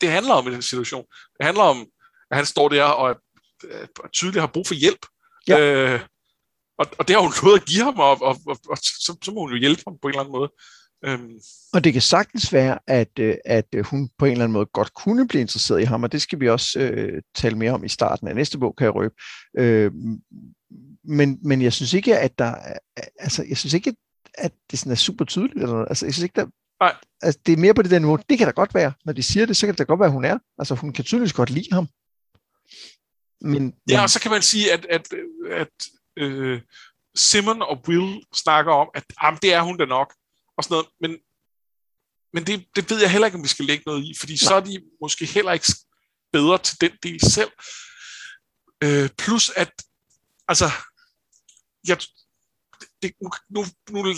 [0.00, 1.04] det handler om i den situation.
[1.38, 1.86] Det handler om,
[2.30, 3.16] at han står der og
[4.12, 5.06] tydeligt har brug for hjælp.
[5.48, 5.58] Ja.
[5.58, 6.00] Øh,
[6.78, 9.30] og, og det har hun lovet at give ham, og, og, og, og så, så
[9.32, 10.50] må hun jo hjælpe ham på en eller anden måde.
[11.04, 11.38] Øhm.
[11.72, 14.94] Og det kan sagtens være, at, øh, at hun på en eller anden måde godt
[14.94, 17.88] kunne blive interesseret i ham, og det skal vi også øh, tale mere om i
[17.88, 19.14] starten af næste bog, kan jeg røbe.
[19.58, 19.92] Øh,
[21.04, 22.54] men, men jeg synes ikke, at der,
[23.18, 23.94] altså, jeg synes ikke,
[24.34, 25.54] at det sådan er super tydeligt.
[25.54, 25.86] Eller noget.
[25.90, 26.46] Altså, jeg synes ikke, der,
[26.80, 26.94] Nej.
[27.22, 28.18] Altså, det er mere på det der niveau.
[28.28, 28.92] Det kan da godt være.
[29.04, 30.38] Når de siger det, så kan det da godt være, at hun er.
[30.58, 31.88] Altså, hun kan tydeligvis godt lide ham.
[33.40, 35.08] Men, ja, og så kan man sige, at, at,
[35.50, 35.68] at
[36.16, 36.62] øh,
[37.14, 40.14] Simon og Will snakker om, at ah, jamen, det er hun da nok,
[40.56, 40.86] og sådan noget.
[41.00, 41.18] Men,
[42.32, 44.48] men det, det ved jeg heller ikke, om vi skal lægge noget i, fordi Nej.
[44.48, 45.72] så er de måske heller ikke
[46.32, 47.50] bedre til den del selv.
[48.84, 49.72] Øh, plus at,
[50.48, 50.70] altså,
[51.88, 51.98] jeg,
[53.02, 54.14] det, nu, nu, nu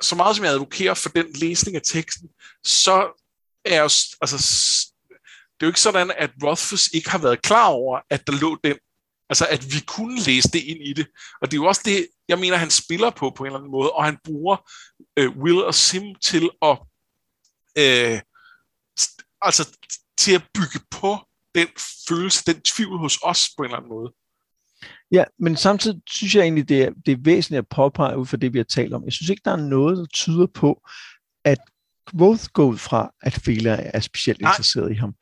[0.00, 2.28] så meget som jeg advokerer for den læsning af teksten,
[2.64, 3.22] så
[3.64, 4.36] er jeg, altså,
[5.54, 8.58] det er jo ikke sådan, at Rothfuss ikke har været klar over, at der lå
[8.64, 8.78] den,
[9.28, 11.06] altså at vi kunne læse det ind i det.
[11.40, 13.72] Og det er jo også det, jeg mener, han spiller på på en eller anden
[13.72, 14.70] måde, og han bruger
[15.16, 16.78] øh, Will og Sim til at,
[17.78, 18.20] øh,
[19.42, 19.78] altså
[20.18, 21.16] til at bygge på
[21.54, 21.68] den
[22.08, 24.12] følelse, den tvivl hos os på en eller anden måde.
[25.12, 28.36] Ja, men samtidig synes jeg egentlig, det er, det er væsentligt at påpege ud fra
[28.36, 29.04] det, vi har talt om.
[29.04, 30.88] Jeg synes ikke, der er noget, der tyder på,
[31.44, 31.58] at
[32.10, 34.50] Quoth går ud fra, at Fela er specielt Nej.
[34.50, 35.14] interesseret i ham.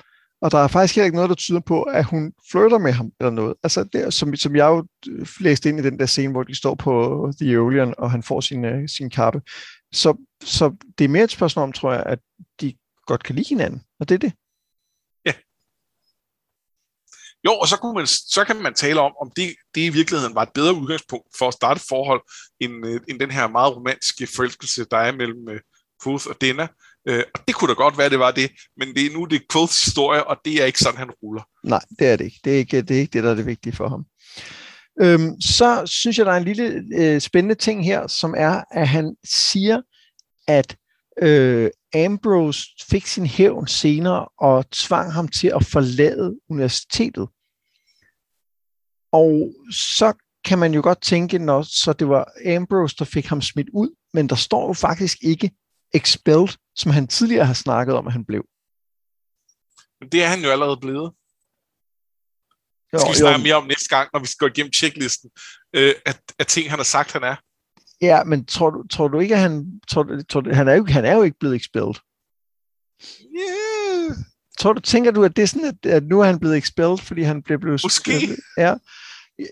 [0.42, 3.12] Og der er faktisk heller ikke noget, der tyder på, at hun flirter med ham
[3.20, 3.54] eller noget.
[3.62, 6.54] Altså, det, som, som jeg jo øh, læste ind i den der scene, hvor de
[6.54, 6.92] står på
[7.40, 9.40] The Aeolian, og han får sin, uh, sin kappe.
[9.92, 12.18] Så, så det er mere et spørgsmål om, tror jeg, at
[12.60, 12.74] de
[13.06, 14.32] godt kan lide hinanden, og det er det.
[15.26, 15.32] Ja.
[17.46, 20.34] Jo, og så, kunne man, så kan man tale om, om det, det i virkeligheden
[20.34, 22.22] var et bedre udgangspunkt for at starte et forhold,
[22.60, 26.68] end, øh, end den her meget romantiske forelskelse, der er mellem uh, og Dena.
[27.08, 29.36] Øh, og det kunne da godt være, det var det, men det er nu det
[29.36, 31.42] er historie, og det er ikke sådan, han ruller.
[31.64, 32.40] Nej, det er det ikke.
[32.44, 34.04] Det er ikke det, er ikke det der er det vigtige for ham.
[35.02, 38.88] Øhm, så synes jeg, der er en lille øh, spændende ting her, som er, at
[38.88, 39.80] han siger,
[40.48, 40.76] at
[41.22, 47.28] øh, Ambrose fik sin hævn senere og tvang ham til at forlade universitetet.
[49.12, 50.12] Og så
[50.44, 53.94] kan man jo godt tænke, når så det var Ambrose, der fik ham smidt ud,
[54.14, 55.50] men der står jo faktisk ikke
[55.94, 58.44] expelled, som han tidligere har snakket om, at han blev.
[60.12, 61.12] Det er han jo allerede blevet.
[62.92, 65.30] Det skal vi snakke mere om næste gang, når vi skal gå igennem checklisten,
[65.72, 67.36] øh, at, at ting, han har sagt, han er.
[68.00, 71.04] Ja, men tror du, tror du ikke, at han, tror, tror, han, er jo, han
[71.04, 71.94] er jo ikke blevet expelled?
[73.36, 74.16] Yeah.
[74.58, 76.98] Tror du, tænker du, at det er sådan, at, at nu er han blevet expelled,
[76.98, 77.80] fordi han blev blevet...
[77.84, 78.36] Måske.
[78.56, 78.74] Ja.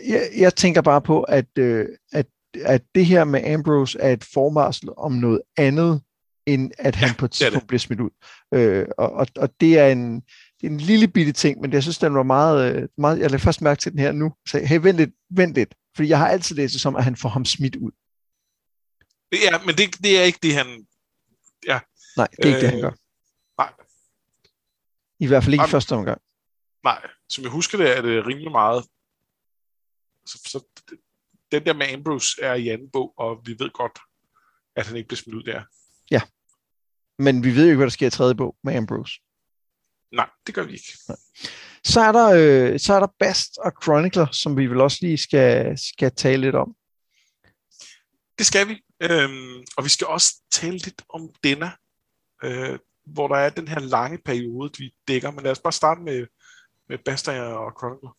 [0.09, 2.27] Jeg, jeg tænker bare på, at, øh, at,
[2.65, 6.03] at det her med Ambrose er et formarsel om noget andet,
[6.55, 8.11] end at han ja, på et tidspunkt bliver smidt ud.
[8.55, 10.21] Øh, og, og, og det er en,
[10.61, 13.31] det er en lille bitte ting, men jeg synes, den var meget, øh, meget jeg
[13.31, 14.33] lader først mærke til den her nu.
[14.49, 15.75] Så hey, vent lidt, vent lidt.
[15.97, 17.91] Fordi jeg har altid læst det som, at han får ham smidt ud.
[19.33, 20.87] Ja, men det, det er ikke det, han...
[21.67, 21.81] Ja.
[22.17, 22.93] Nej, det er ikke øh, det, han øh, gør.
[23.59, 23.73] Nej.
[25.21, 26.21] I hvert fald ikke i første omgang.
[26.85, 28.85] Nej, som jeg husker det, er det rimelig meget.
[30.27, 30.85] Så, så
[31.53, 33.99] den der med Ambrose er i anden bog, og vi ved godt,
[34.77, 35.63] at han ikke bliver smidt ud der.
[36.11, 36.21] Ja.
[37.21, 39.21] Men vi ved jo ikke, hvad der sker i tredje bog med Ambrose.
[40.13, 40.93] Nej, det gør vi ikke.
[41.09, 41.17] Nej.
[41.85, 45.17] Så er der, øh, så er der Bast og Chronicler, som vi vel også lige
[45.17, 46.75] skal, skal tale lidt om.
[48.39, 48.83] Det skal vi.
[49.03, 51.73] Øhm, og vi skal også tale lidt om denne,
[52.45, 55.31] øh, hvor der er den her lange periode, vi dækker.
[55.31, 56.27] Men lad os bare starte med,
[56.89, 58.11] med Basta og Chronicle.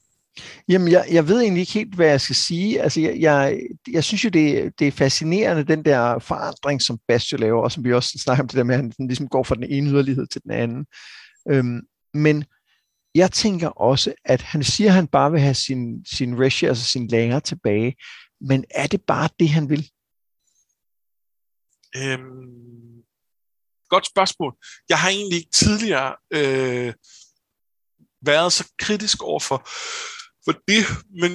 [0.69, 2.81] Jamen, jeg, jeg ved egentlig ikke helt, hvad jeg skal sige.
[2.81, 3.59] Altså, jeg, jeg,
[3.91, 7.83] jeg synes jo, det, det er fascinerende, den der forandring, som Bastio laver, og som
[7.83, 10.27] vi også snakker om det der med, at han ligesom går fra den ene yderlighed
[10.27, 10.85] til den anden.
[11.49, 11.81] Øhm,
[12.13, 12.45] men
[13.15, 16.83] jeg tænker også, at han siger, at han bare vil have sin, sin Reshi, altså
[16.83, 17.95] sin længere tilbage.
[18.41, 19.89] Men er det bare det, han vil?
[21.95, 23.03] Øhm,
[23.89, 24.55] godt spørgsmål.
[24.89, 26.93] Jeg har egentlig ikke tidligere øh,
[28.21, 30.85] været så kritisk overfor for for det,
[31.21, 31.31] men,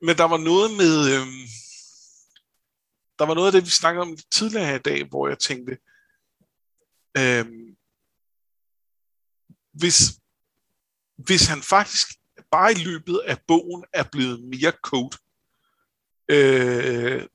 [0.00, 1.46] men der var noget med, øhm,
[3.18, 5.78] der var noget af det, vi snakkede om tidligere i dag, hvor jeg tænkte,
[7.18, 7.76] øhm,
[9.72, 9.98] hvis,
[11.16, 12.08] hvis han faktisk
[12.50, 15.16] bare i løbet af bogen er blevet mere code,
[16.28, 17.26] øh,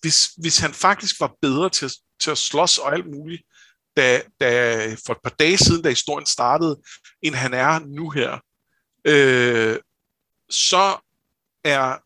[0.00, 1.90] hvis, hvis han faktisk var bedre til,
[2.20, 3.42] til at slås og alt muligt,
[3.96, 6.82] da, da, for et par dage siden, da historien startede,
[7.22, 8.38] end han er nu her,
[9.04, 9.78] øh,
[10.50, 10.98] så
[11.64, 11.98] er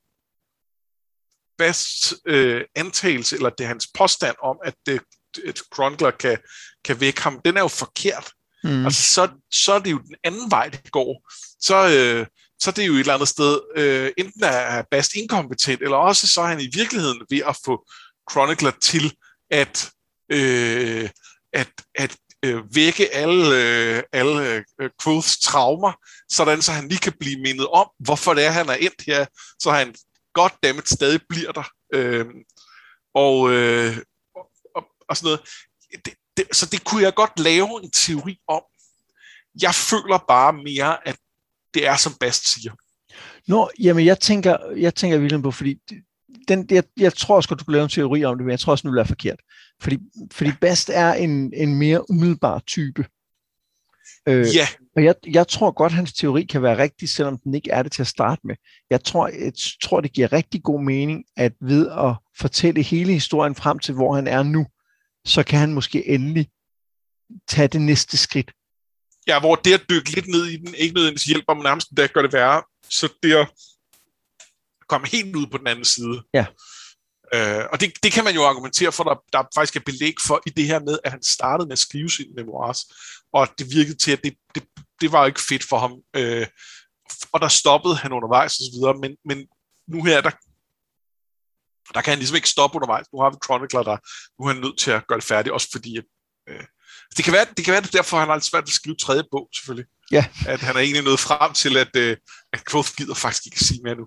[1.58, 5.00] Basts øh, antagelse, eller det er hans påstand om, at, det,
[5.46, 6.38] at Chronicler kan,
[6.84, 8.32] kan vække ham, den er jo forkert.
[8.64, 8.84] Mm.
[8.84, 11.30] Altså, så, så er det jo den anden vej, det går.
[11.60, 12.26] Så, øh,
[12.58, 16.28] så er det jo et eller andet sted, øh, enten er Bast inkompetent, eller også
[16.28, 17.88] så er han i virkeligheden ved at få
[18.30, 19.14] Chronicler til
[19.50, 19.90] at,
[20.32, 21.10] øh,
[21.52, 25.92] at, at øh, vække alle, øh, alle øh, Quoths traumer,
[26.28, 29.26] sådan så han lige kan blive mindet om, hvorfor det er, han er endt her,
[29.58, 29.94] så han
[30.34, 31.68] goddammit stadig bliver der.
[31.94, 32.26] Øh,
[33.14, 33.96] og, øh,
[34.76, 35.40] og, og sådan noget.
[36.04, 38.62] Det, det, så det kunne jeg godt lave en teori om.
[39.62, 41.16] Jeg føler bare mere, at
[41.74, 42.72] det er, som Bast siger.
[43.48, 45.76] Nå, jamen jeg tænker, jeg tænker virkelig på, fordi
[46.48, 48.60] den, jeg, jeg tror også godt, du kunne lave en teori om det, men jeg
[48.60, 49.40] tror også, den vil være forkert.
[49.84, 49.98] Fordi,
[50.32, 53.06] fordi Bast er en, en mere umiddelbar type.
[54.28, 54.68] Øh, ja.
[54.96, 57.92] Og jeg, jeg tror godt, hans teori kan være rigtig, selvom den ikke er det
[57.92, 58.56] til at starte med.
[58.90, 63.54] Jeg tror, jeg tror, det giver rigtig god mening, at ved at fortælle hele historien
[63.54, 64.66] frem til, hvor han er nu,
[65.24, 66.48] så kan han måske endelig
[67.48, 68.52] tage det næste skridt.
[69.26, 72.06] Ja, hvor det at dykke lidt ned i den, ikke nødvendigvis hjælper, men nærmest der
[72.06, 72.62] gør det værre.
[72.90, 73.48] Så det at
[74.88, 76.22] komme helt ud på den anden side.
[76.34, 76.46] Ja.
[77.32, 80.42] Øh, og det, det kan man jo argumentere for, der, der faktisk er belæg for
[80.46, 82.80] i det her med, at han startede med at skrive sine memoirs,
[83.32, 84.62] og det virkede til, at det, det,
[85.00, 85.92] det var ikke fedt for ham.
[86.16, 86.46] Øh,
[87.32, 89.46] og der stoppede han undervejs videre, men, men
[89.88, 90.30] nu her, der,
[91.94, 93.06] der kan han ligesom ikke stoppe undervejs.
[93.12, 93.96] Nu har vi Chronicler, der
[94.38, 96.04] nu er han nødt til at gøre det færdigt, også fordi at,
[96.48, 96.64] øh,
[97.16, 99.24] Det kan være, det kan være det derfor, han har lidt svært at skrive tredje
[99.30, 99.88] bog, selvfølgelig.
[100.10, 100.24] Ja.
[100.46, 102.16] At han er egentlig nået frem til, at, øh,
[102.52, 104.06] at Quoth gider faktisk ikke sige mere nu.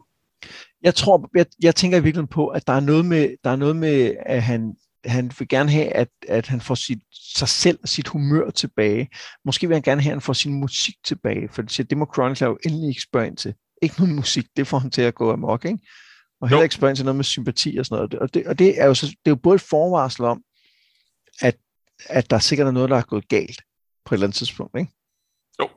[0.82, 3.56] Jeg tror, jeg, jeg tænker i virkeligheden på, at der er noget med, der er
[3.56, 4.76] noget med at han,
[5.06, 9.10] han vil gerne have, at, at han får sit, sig selv og sit humør tilbage.
[9.46, 11.98] Måske vil han gerne have, at han får sin musik tilbage, for det, siger, det
[11.98, 13.54] må Chronicle jo endelig ikke spørge ind til.
[13.82, 15.80] Ikke noget musik, det får han til at gå amok, ikke?
[16.42, 18.14] Og heller ikke spørge ind til noget med sympati og sådan noget.
[18.14, 20.44] Og det, og det er jo, så, det er jo både et forvarsel om,
[21.42, 21.58] at,
[22.06, 23.62] at der sikkert er noget, der er gået galt
[24.06, 24.92] på et eller andet tidspunkt, ikke?
[25.62, 25.70] Jo.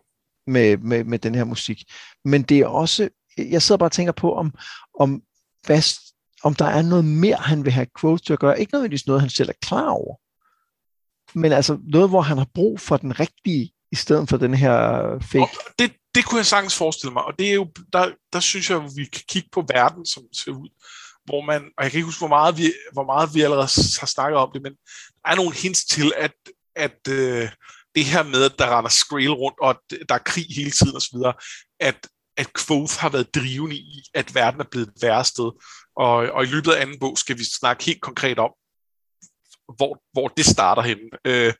[0.47, 1.83] Med, med, med den her musik.
[2.25, 3.09] Men det er også,
[3.39, 4.55] jeg sidder bare og tænker på, om,
[5.01, 5.23] om,
[5.67, 5.83] hvad,
[6.43, 8.61] om der er noget mere, han vil have quotes til at gøre.
[8.61, 10.17] Ikke nødvendigvis noget, han selv er klar over.
[11.39, 14.73] Men altså noget, hvor han har brug for den rigtige, i stedet for den her
[15.23, 15.43] fake.
[15.43, 18.71] Og det, det kunne jeg sagtens forestille mig, og det er jo, der, der synes
[18.71, 20.69] jeg, at vi kan kigge på verden, som ser ud,
[21.25, 23.69] hvor man, og jeg kan ikke huske, hvor meget vi, hvor meget vi allerede
[24.01, 24.73] har snakket om det, men
[25.23, 26.35] der er nogle hints til, at,
[26.77, 27.49] at øh,
[27.95, 30.97] det her med, at der render Skrill rundt, og at der er krig hele tiden
[30.97, 31.17] osv.,
[31.81, 32.07] at,
[32.41, 35.51] at Quoth har været drivende i, at verden er blevet et værre sted.
[35.97, 38.53] Og, og i løbet af anden bog skal vi snakke helt konkret om,
[39.77, 41.09] hvor, hvor det starter henne.
[41.25, 41.55] Øh,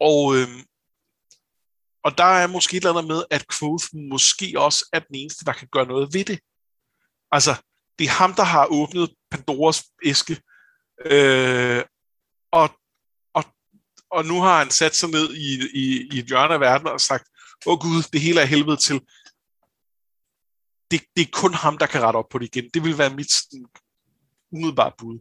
[0.00, 0.48] og, øh,
[2.04, 5.44] og der er måske et eller andet med, at Quoth måske også er den eneste,
[5.44, 6.40] der kan gøre noget ved det.
[7.30, 7.54] Altså,
[7.98, 10.40] det er ham, der har åbnet Pandoras æske,
[11.04, 11.82] øh,
[12.52, 12.70] og,
[13.34, 13.44] og,
[14.10, 17.00] og nu har han sat sig ned i, i, i et hjørne af verden og
[17.00, 17.28] sagt,
[17.66, 19.00] åh gud, det hele er helvede til.
[20.92, 22.70] Det, det er kun ham, der kan rette op på det igen.
[22.74, 23.66] Det vil være mit sådan,
[24.52, 25.18] umiddelbare bud.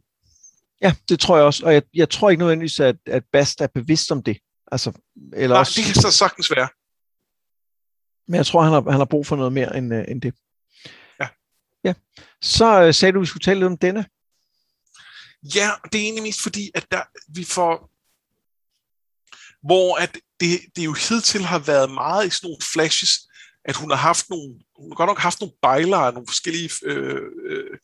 [0.82, 3.68] Ja, det tror jeg også, og jeg, jeg tror ikke nødvendigvis, at, at Bast er
[3.68, 4.38] bevidst om det.
[4.72, 4.92] Altså,
[5.34, 6.70] eller Nej, også, det kan så sagtens være.
[8.28, 10.34] Men jeg tror, han har, han har brug for noget mere end, uh, end det.
[11.20, 11.28] Ja.
[11.84, 11.94] ja.
[12.42, 14.06] Så uh, sagde du, at vi skulle tale lidt om denne.
[15.56, 17.92] Ja, det er egentlig mest fordi, at der, vi får...
[19.68, 23.12] Hvor at det, det jo hidtil har været meget i sådan nogle flashes,
[23.66, 27.22] at hun har haft nogle, hun har godt nok haft nogle bejlere, nogle forskellige, øh,
[27.46, 27.78] øh,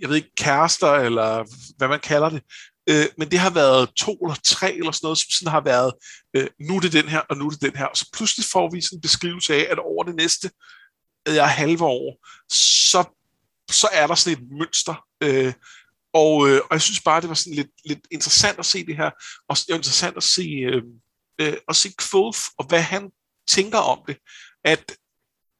[0.00, 1.44] jeg ved ikke, kærester, eller
[1.76, 2.42] hvad man kalder det,
[2.88, 5.92] øh, men det har været to eller tre eller sådan noget, som sådan har været,
[6.36, 8.46] øh, nu er det den her, og nu er det den her, og så pludselig
[8.52, 10.50] får vi sådan en beskrivelse af, at over det næste
[11.26, 12.26] ja, halve år,
[12.90, 13.04] så,
[13.70, 15.52] så er der sådan et mønster, øh,
[16.12, 18.96] og, øh, og jeg synes bare, det var sådan lidt, lidt interessant at se det
[18.96, 19.10] her,
[19.48, 20.82] og det var interessant at se, øh,
[21.40, 23.10] øh, at se Kvulf, og hvad han
[23.48, 24.16] tænker om det,
[24.64, 24.96] at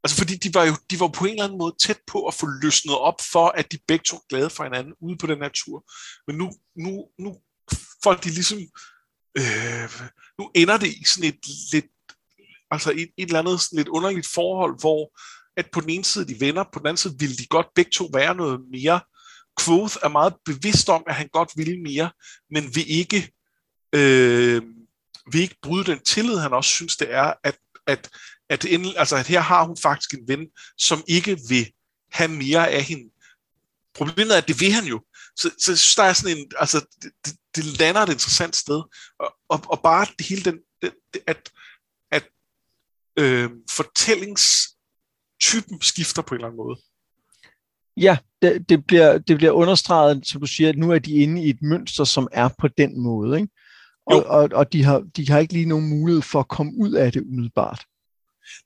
[0.05, 2.35] Altså fordi de var jo de var på en eller anden måde tæt på at
[2.35, 5.49] få løsnet op for, at de begge to glade for hinanden ude på den her
[5.55, 5.85] tur.
[6.27, 7.37] Men nu, nu, nu
[8.03, 8.59] får de ligesom,
[9.39, 9.91] øh,
[10.39, 11.41] nu ender det i sådan et
[11.73, 11.87] lidt,
[12.71, 15.13] altså et, et eller andet sådan lidt underligt forhold, hvor
[15.57, 17.91] at på den ene side de venner, på den anden side ville de godt begge
[17.91, 19.01] to være noget mere.
[19.61, 22.11] Quoth er meget bevidst om, at han godt vil mere,
[22.51, 23.33] men vil ikke,
[23.93, 24.63] øh,
[25.33, 27.59] vil ikke bryde den tillid, han også synes, det er, at,
[27.91, 28.09] at
[28.51, 30.47] at, ind, altså, at her har hun faktisk en ven,
[30.79, 31.73] som ikke vil
[32.13, 33.11] have mere af hende.
[33.95, 35.05] Problemet er, at det vil han jo.
[35.37, 37.13] Så, så jeg synes, der er sådan en, altså, det,
[37.57, 38.83] det lander et interessant sted.
[39.19, 40.91] Og, og, og bare det hele, den, den
[41.27, 41.51] at,
[42.11, 42.29] at
[43.17, 46.81] øh, fortællingstypen skifter på en eller anden måde.
[47.97, 51.45] Ja, det, det, bliver, det bliver understreget, som du siger, at nu er de inde
[51.45, 53.41] i et mønster, som er på den måde.
[53.41, 53.53] Ikke?
[54.11, 56.93] Og, og, og de, har, de har ikke lige nogen mulighed for at komme ud
[56.93, 57.85] af det umiddelbart.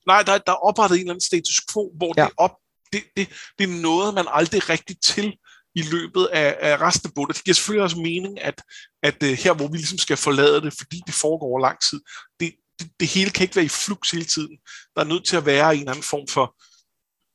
[0.07, 2.23] Nej, der, der er oprettet en eller anden status quo, hvor ja.
[2.23, 2.51] det, op,
[2.93, 3.29] det, det,
[3.59, 5.37] det er noget, man aldrig rigtig til
[5.75, 7.29] i løbet af, af resten af bogen.
[7.29, 8.61] Det giver selvfølgelig også mening, at,
[9.03, 11.99] at uh, her, hvor vi ligesom skal forlade det, fordi det foregår over lang tid,
[12.39, 14.57] det, det, det hele kan ikke være i flux hele tiden.
[14.95, 16.55] Der er nødt til at være en eller anden form for,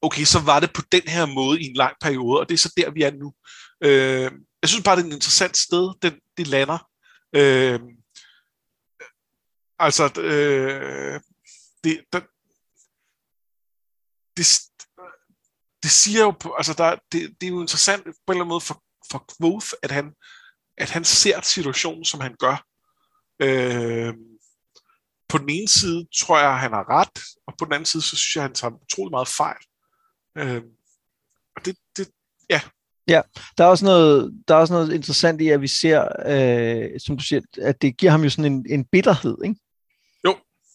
[0.02, 2.58] okay, så var det på den her måde i en lang periode, og det er
[2.58, 3.32] så der, vi er nu.
[3.84, 4.30] Uh,
[4.62, 6.78] jeg synes bare, det er et interessant sted, det, det lander.
[7.36, 7.80] Uh,
[9.80, 11.20] altså, øh,
[11.84, 12.20] det, der,
[14.36, 14.46] det,
[15.82, 18.60] det siger jo, altså der, det, det er jo interessant på en eller anden måde
[18.60, 20.14] for, for Quoth, at han,
[20.78, 22.66] at han ser situationen, som han gør.
[23.42, 24.14] Øh,
[25.28, 28.02] på den ene side tror jeg, at han har ret, og på den anden side,
[28.02, 29.62] så synes jeg, at han tager utrolig meget fejl.
[30.38, 30.62] Øh,
[31.56, 32.08] og det, det,
[32.50, 32.60] ja.
[33.08, 33.22] Ja,
[33.58, 37.16] der er også noget, der er også noget interessant i, at vi ser, øh, som
[37.16, 39.60] du siger, at det giver ham jo sådan en, en bitterhed, ikke?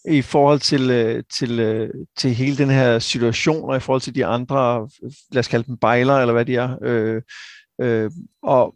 [0.07, 4.15] I forhold til, øh, til, øh, til hele den her situation, og i forhold til
[4.15, 4.89] de andre,
[5.31, 6.77] lad os kalde dem bejler, eller hvad de er.
[6.81, 7.21] Øh,
[7.81, 8.11] øh,
[8.43, 8.75] og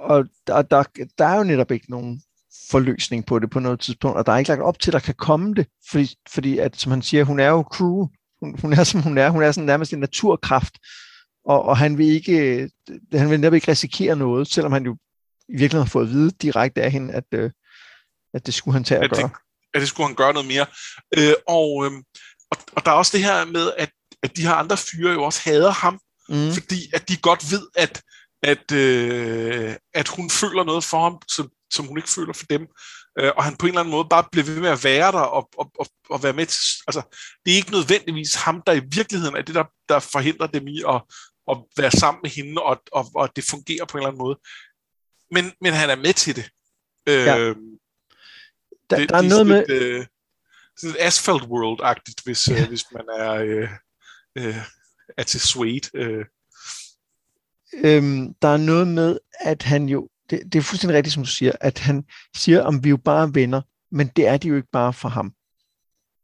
[0.00, 0.82] og der, der,
[1.18, 2.22] der er jo netop ikke nogen
[2.70, 4.98] forløsning på det på noget tidspunkt, og der er ikke lagt op til, at der
[4.98, 8.06] kan komme det, fordi, fordi at, som han siger, hun er jo crew,
[8.40, 10.78] hun, hun er som hun er, hun er sådan nærmest en naturkraft,
[11.44, 12.70] og, og han vil ikke,
[13.12, 14.96] han vil netop ikke risikere noget, selvom han jo
[15.48, 17.50] i virkeligheden har fået at vide direkte af hende, at, øh,
[18.34, 19.30] at det skulle han tage at gøre.
[19.74, 20.66] At det skulle han gøre noget mere.
[21.18, 21.92] Øh, og, øh,
[22.50, 23.90] og, og der er også det her med, at,
[24.22, 26.52] at de her andre fyre jo også hader ham, mm.
[26.52, 28.02] fordi at de godt ved, at,
[28.42, 32.66] at, øh, at hun føler noget for ham, som, som hun ikke føler for dem.
[33.18, 35.20] Øh, og han på en eller anden måde bare bliver ved med at være der
[35.20, 36.60] og, og, og, og være med til...
[36.86, 37.02] Altså,
[37.44, 40.82] det er ikke nødvendigvis ham, der i virkeligheden er det, der, der forhindrer dem i
[40.88, 41.02] at,
[41.50, 44.38] at være sammen med hende, og, og, og det fungerer på en eller anden måde.
[45.30, 46.50] Men, men han er med til det.
[47.08, 47.52] Øh, ja.
[48.90, 49.64] Der, det, der er noget med...
[49.68, 50.06] Lidt, øh,
[50.76, 52.62] sådan Asphalt World-agtigt, hvis, ja.
[52.62, 53.68] øh, hvis man er, øh,
[54.38, 54.56] øh,
[55.16, 55.90] er til Suede.
[55.94, 56.24] Øh.
[57.74, 61.28] Øhm, der er noget med, at han jo det, det er fuldstændig rigtigt, som du
[61.30, 62.04] siger, at han
[62.36, 65.32] siger, om vi jo bare venner, men det er de jo ikke bare for ham.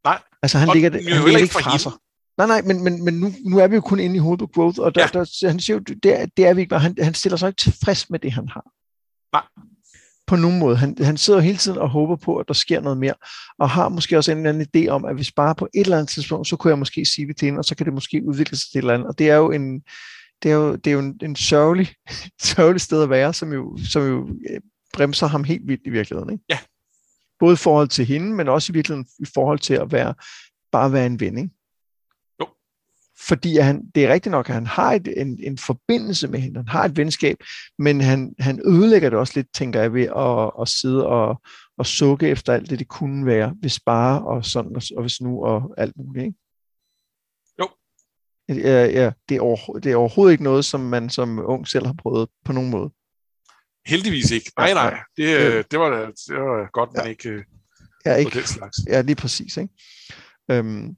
[0.05, 0.23] Nej.
[0.43, 1.93] Altså han og ligger, han ligger ikke fra sig.
[2.39, 4.47] Nej, nej, men, men, men nu, nu er vi jo kun inde i hovedet på
[4.55, 5.19] growth, og der, ja.
[5.19, 6.81] der, han siger jo, det er, det er vi ikke bare.
[6.81, 8.64] Han, han stiller sig ikke tilfreds med det, han har.
[9.33, 9.43] Nej.
[10.27, 10.77] På nogen måde.
[10.77, 13.14] Han, han sidder hele tiden og håber på, at der sker noget mere,
[13.59, 15.97] og har måske også en eller anden idé om, at hvis bare på et eller
[15.97, 18.22] andet tidspunkt, så kunne jeg måske sige det til hende, og så kan det måske
[18.27, 19.09] udvikle sig til et eller andet.
[19.09, 19.83] Og det er jo en,
[20.43, 21.89] det er jo, det er jo en, en sørgelig,
[22.43, 24.61] sørgelig sted at være, som jo, som jo øh,
[24.93, 26.33] bremser ham helt vildt i virkeligheden.
[26.33, 26.45] Ikke?
[26.49, 26.59] Ja.
[27.39, 30.14] Både i forhold til hende, men også i virkeligheden i forhold til at være,
[30.72, 31.51] bare være en ven.
[33.17, 33.27] Jo.
[33.29, 36.59] Fordi han, det er rigtigt nok, at han har et, en, en forbindelse med hende,
[36.59, 37.37] han har et venskab,
[37.79, 41.43] men han, han ødelægger det også lidt, tænker jeg, ved at, at sidde og,
[41.79, 45.21] og sukke efter alt det, det kunne være, hvis bare og sådan, og, og hvis
[45.21, 46.25] nu og alt muligt.
[46.25, 46.39] Ikke?
[48.49, 51.87] Ja, ja, det, er over, det er overhovedet ikke noget, som man som ung selv
[51.87, 52.91] har prøvet på nogen måde.
[53.87, 54.53] Heldigvis ikke.
[54.59, 54.99] Nej, nej.
[55.17, 55.62] Det, ja.
[55.62, 57.11] det, var, det var godt, man ja.
[57.11, 57.45] ikke øh,
[58.07, 58.39] ja, ikke.
[58.89, 59.57] Ja, lige præcis.
[59.57, 59.75] Ikke?
[60.51, 60.97] Øhm,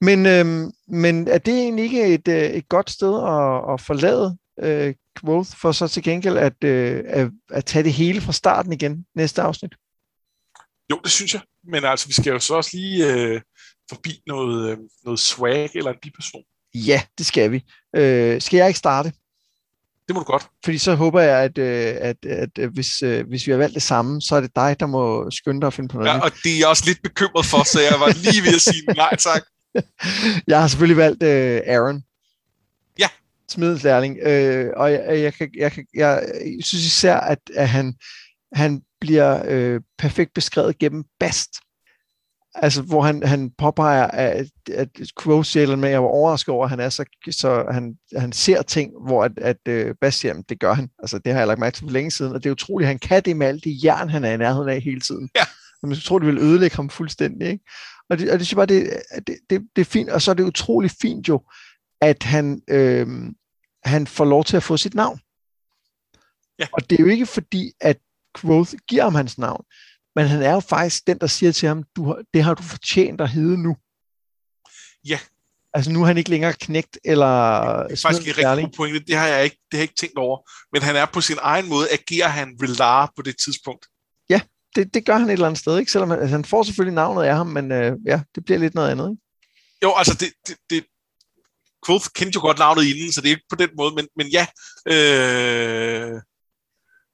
[0.00, 4.38] men, øhm, men er det egentlig ikke et, øh, et godt sted at, at forlade
[4.62, 8.72] øh, Quoth, for så til gengæld at, øh, at, at tage det hele fra starten
[8.72, 9.74] igen næste afsnit?
[10.90, 11.42] Jo, det synes jeg.
[11.64, 13.40] Men altså, vi skal jo så også lige øh,
[13.88, 16.42] forbi noget, øh, noget swag eller en biperson.
[16.74, 17.64] Ja, det skal vi.
[17.96, 19.12] Øh, skal jeg ikke starte?
[20.06, 20.46] Det må du godt.
[20.64, 23.58] Fordi så håber jeg, at, øh, at, at, at øh, hvis, øh, hvis vi har
[23.58, 26.10] valgt det samme, så er det dig, der må skynde dig at finde på noget.
[26.10, 28.60] Ja, og det er jeg også lidt bekymret for, så jeg var lige ved at
[28.60, 29.42] sige nej tak.
[30.48, 32.02] jeg har selvfølgelig valgt uh, Aaron.
[32.98, 33.08] Ja.
[33.48, 34.16] Smidens lærling.
[34.16, 36.28] Uh, og jeg, jeg, kan, jeg, kan, jeg
[36.60, 37.94] synes især, at, at han,
[38.52, 41.50] han bliver uh, perfekt beskrevet gennem Bast
[42.62, 44.88] altså, hvor han, han påpeger, at, at
[45.22, 48.62] Quo siger med, jeg var overrasket over, at han er så, så han, han ser
[48.62, 50.88] ting, hvor at, at uh, Bas siger, det gør han.
[50.98, 52.88] Altså, det har jeg lagt mærke til for længe siden, og det er utroligt, at
[52.88, 55.30] han kan det med alt det jern, han er i nærheden af hele tiden.
[55.36, 55.44] Ja.
[55.82, 57.64] Og man tror, det vil ødelægge ham fuldstændig, ikke?
[58.10, 58.90] Og det, og det synes bare, det,
[59.26, 61.42] det, det, det er fint, og så er det utrolig fint jo,
[62.00, 63.06] at han, øh,
[63.84, 65.20] han får lov til at få sit navn.
[66.58, 66.66] Ja.
[66.72, 67.98] Og det er jo ikke fordi, at
[68.40, 69.64] Quoth giver ham hans navn
[70.16, 72.62] men han er jo faktisk den, der siger til ham, du har, det har du
[72.62, 73.76] fortjent at hedde nu.
[75.08, 75.18] Ja.
[75.74, 77.26] Altså nu er han ikke længere knægt eller
[77.82, 79.94] Det er faktisk en rigtig god pointe, det har jeg ikke, det har jeg ikke
[79.94, 80.50] tænkt over.
[80.72, 83.86] Men han er på sin egen måde, agerer han Relar på det tidspunkt.
[84.30, 84.40] Ja,
[84.76, 85.92] det, det gør han et eller andet sted, ikke?
[85.92, 88.74] Selvom han, altså, han får selvfølgelig navnet af ham, men øh, ja, det bliver lidt
[88.74, 89.22] noget andet, ikke?
[89.82, 90.84] Jo, altså det, det, det
[91.86, 94.26] Quoth kendte jo godt navnet inden, så det er ikke på den måde, men, men
[94.28, 94.46] ja,
[94.92, 96.20] øh,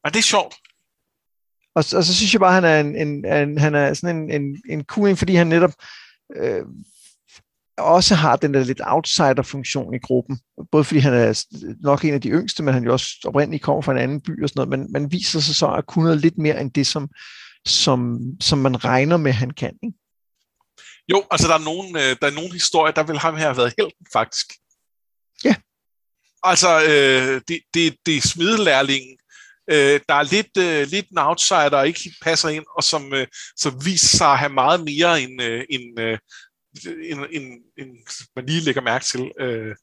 [0.04, 0.54] og det er sjovt.
[1.74, 4.16] Og, og så synes jeg bare, at han er, en, en, en, han er sådan
[4.16, 5.72] en, en, en cool en, fordi han netop
[6.36, 6.62] øh,
[7.78, 10.40] også har den der lidt outsider-funktion i gruppen.
[10.72, 11.44] Både fordi han er
[11.80, 14.42] nok en af de yngste, men han jo også oprindeligt kommer fra en anden by
[14.42, 16.86] og sådan noget, men man viser sig så at kunne noget lidt mere end det,
[16.86, 17.08] som,
[17.66, 19.78] som, som man regner med, han kan.
[19.82, 19.96] Ikke?
[21.08, 23.56] Jo, altså der er nogen, øh, der er nogen historier, der vil ham her have
[23.56, 24.46] været helten, faktisk.
[25.44, 25.54] Ja.
[26.42, 29.16] Altså, øh, det, det, det er smidelærlingen,
[29.72, 33.26] øh, der er lidt, øh, lidt en outsider, der ikke passer ind, og som, øh,
[33.56, 36.18] som viser sig at have meget mere end, øh, end, øh,
[37.10, 37.46] end, end,
[37.78, 37.90] end
[38.36, 39.30] man lige lægger mærke til.
[39.40, 39.74] Øh,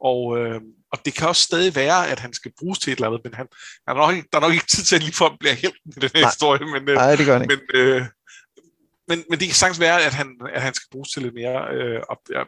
[0.00, 0.60] og, øh,
[0.92, 3.34] og det kan også stadig være, at han skal bruges til et eller andet, men
[3.34, 3.46] han,
[3.88, 5.76] han er nok, der er nok ikke tid til, at lige for at blive helt
[5.84, 6.30] i den her Nej.
[6.30, 6.60] historie.
[6.74, 7.54] Men, øh, Nej, det gør han ikke.
[7.54, 8.02] Men, øh,
[9.08, 11.74] men, men det kan sagtens være, at han, at han skal bruges til lidt mere.
[11.74, 12.42] Øh, og, ja,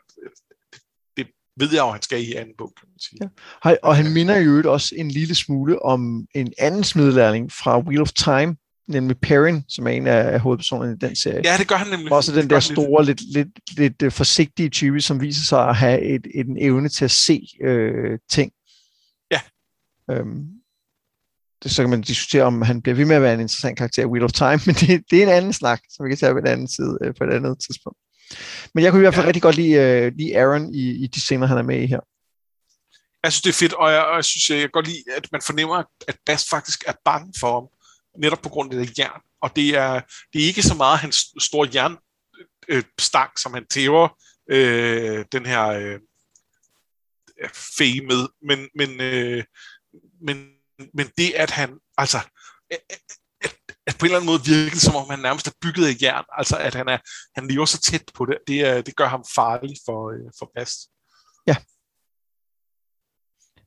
[1.56, 3.30] ved jeg jo, han skal i anden bog, kan man sige.
[3.64, 3.76] Ja.
[3.82, 8.12] Og han minder jo også en lille smule om en anden smidlærling fra Wheel of
[8.12, 8.56] Time,
[8.88, 11.40] nemlig Perrin, som er en af hovedpersonerne i den serie.
[11.44, 12.12] Ja, det gør han nemlig.
[12.12, 16.02] Også den der store, lidt, lidt, lidt, lidt forsigtige type, som viser sig at have
[16.02, 18.52] et, et, en evne til at se øh, ting.
[19.30, 19.40] Ja.
[20.10, 20.46] Øhm,
[21.62, 24.02] det, så kan man diskutere, om han bliver ved med at være en interessant karakter
[24.02, 26.32] i Wheel of Time, men det, det er en anden snak, som vi kan tage
[26.32, 27.98] på en anden side øh, på et andet tidspunkt.
[28.74, 29.28] Men jeg kunne i hvert fald ja.
[29.28, 32.00] rigtig godt lide, uh, lide Aaron i, i de scener, han er med i her.
[33.22, 35.28] Jeg synes, det er fedt, og jeg, og jeg synes, jeg kan godt lide, at
[35.32, 37.68] man fornemmer, at Bast faktisk er bange for ham.
[38.22, 39.20] netop på grund af det jern.
[39.40, 40.00] Og det er,
[40.32, 44.08] det er ikke så meget hans store jernstang, øh, som han tæver
[44.50, 45.98] øh, den her øh,
[47.54, 49.44] fe med, men, men, øh,
[50.20, 50.48] men,
[50.94, 52.18] men det, at han, altså,
[53.86, 56.24] at, på en eller anden måde virker som om han nærmest er bygget af jern,
[56.38, 56.98] altså at han, er,
[57.34, 60.78] han lever så tæt på det, det, det gør ham farlig for, øh, for Bast.
[61.46, 61.56] Ja.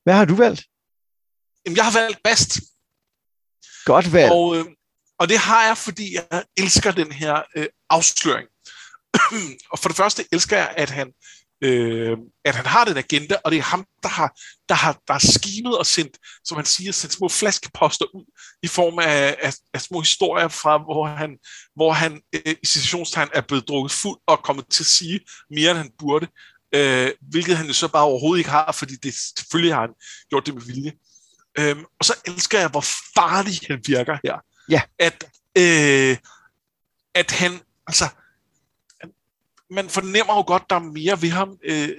[0.03, 0.61] Hvad har du valgt?
[1.65, 2.59] Jamen, jeg har valgt Bast.
[3.85, 4.33] Godt valgt.
[4.33, 4.65] Og, øh,
[5.19, 8.47] og det har jeg, fordi jeg elsker den her øh, afsløring.
[9.71, 11.13] og for det første elsker jeg, at han
[11.61, 14.39] øh, at han har den agenda, og det er ham, der har,
[14.69, 18.25] der har, der har skimet og sendt, som han siger, sendt små flaskeposter ud
[18.63, 21.37] i form af, af, af små historier fra, hvor han,
[21.75, 25.19] hvor han øh, i situationstegn er blevet drukket fuld og kommet til at sige
[25.51, 26.27] mere, end han burde,
[26.75, 29.93] øh, hvilket han jo så bare overhovedet ikke har, fordi det selvfølgelig har han
[30.29, 30.93] gjort det med vilje.
[31.57, 32.85] Øh, og så elsker jeg, hvor
[33.15, 34.37] farlig han virker her.
[34.69, 34.81] Ja.
[34.99, 35.23] At,
[35.57, 36.17] øh,
[37.13, 38.05] at han, altså,
[39.71, 41.89] man fornemmer jo godt, der er mere ved ham øh,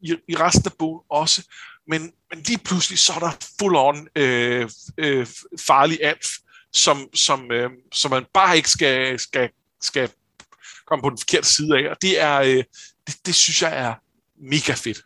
[0.00, 1.42] i, i resten af bogen også,
[1.88, 3.30] men, men lige pludselig så er der
[3.60, 5.26] full on øh, øh,
[5.66, 6.26] farlig alf,
[6.72, 9.50] som, som, øh, som man bare ikke skal, skal,
[9.82, 10.10] skal
[10.86, 12.64] komme på den forkerte side af, og det er, øh,
[13.06, 13.94] det, det synes jeg er
[14.36, 15.02] mega fedt.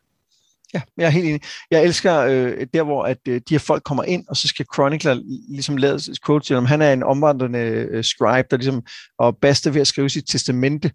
[0.75, 1.43] Ja, jeg er helt enig.
[1.71, 4.67] Jeg elsker øh, der, hvor at, øh, de her folk kommer ind, og så skal
[4.75, 6.65] Chronicler ligesom lade quote til ham.
[6.65, 8.83] Han er en omvandrende øh, scribe, der ligesom,
[9.19, 10.93] og Baste ved at skrive sit testamente,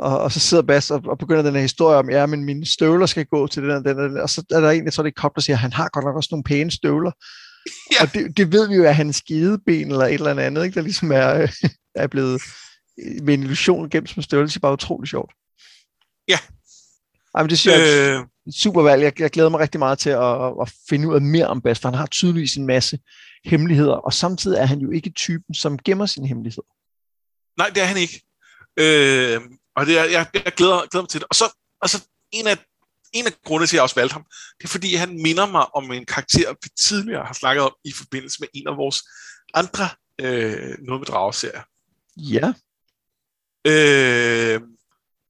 [0.00, 2.66] og, og så sidder Bas og, og begynder den her historie om, ja, men mine
[2.66, 4.92] støvler skal gå til den og den, og, den, og så er der en, jeg
[4.92, 7.10] tror det er Kop, der siger, han har godt nok også nogle pæne støvler.
[7.92, 8.02] Ja.
[8.02, 10.80] Og det, det ved vi jo, at hans skideben eller et eller andet, ikke, der
[10.80, 11.46] ligesom er,
[11.94, 12.42] er blevet
[13.22, 15.32] med en illusion gennem som støvler, det er bare utrolig sjovt.
[16.28, 16.38] Ja.
[17.34, 18.52] Ej, men det synes jeg øh...
[18.54, 19.02] super valg.
[19.02, 21.78] Jeg, jeg glæder mig rigtig meget til at, at finde ud af mere om Bas,
[21.78, 22.98] for han har tydeligvis en masse
[23.44, 26.68] hemmeligheder, og samtidig er han jo ikke typen, som gemmer sine hemmeligheder.
[27.58, 28.22] Nej, det er han ikke.
[28.76, 29.40] Øh,
[29.76, 31.28] og det er, jeg, jeg glæder, glæder mig til det.
[31.30, 32.56] Og så, og så en af
[33.12, 34.24] en af grundene til, at jeg også valgte ham,
[34.58, 37.92] det er fordi, han minder mig om en karakter, vi tidligere har snakket om i
[37.92, 39.02] forbindelse med en af vores
[39.54, 39.88] andre
[40.20, 41.62] øh, Noget med drageserier.
[42.16, 42.52] Ja.
[43.66, 44.60] Øh,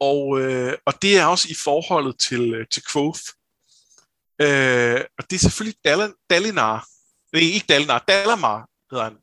[0.00, 3.20] og, øh, og det er også i forholdet til, øh, til Quoth.
[4.40, 6.86] Øh, og det er selvfølgelig Dal- Dalinar.
[7.32, 8.04] Nej, ikke Dalinar.
[8.08, 9.16] Dalamar hedder han.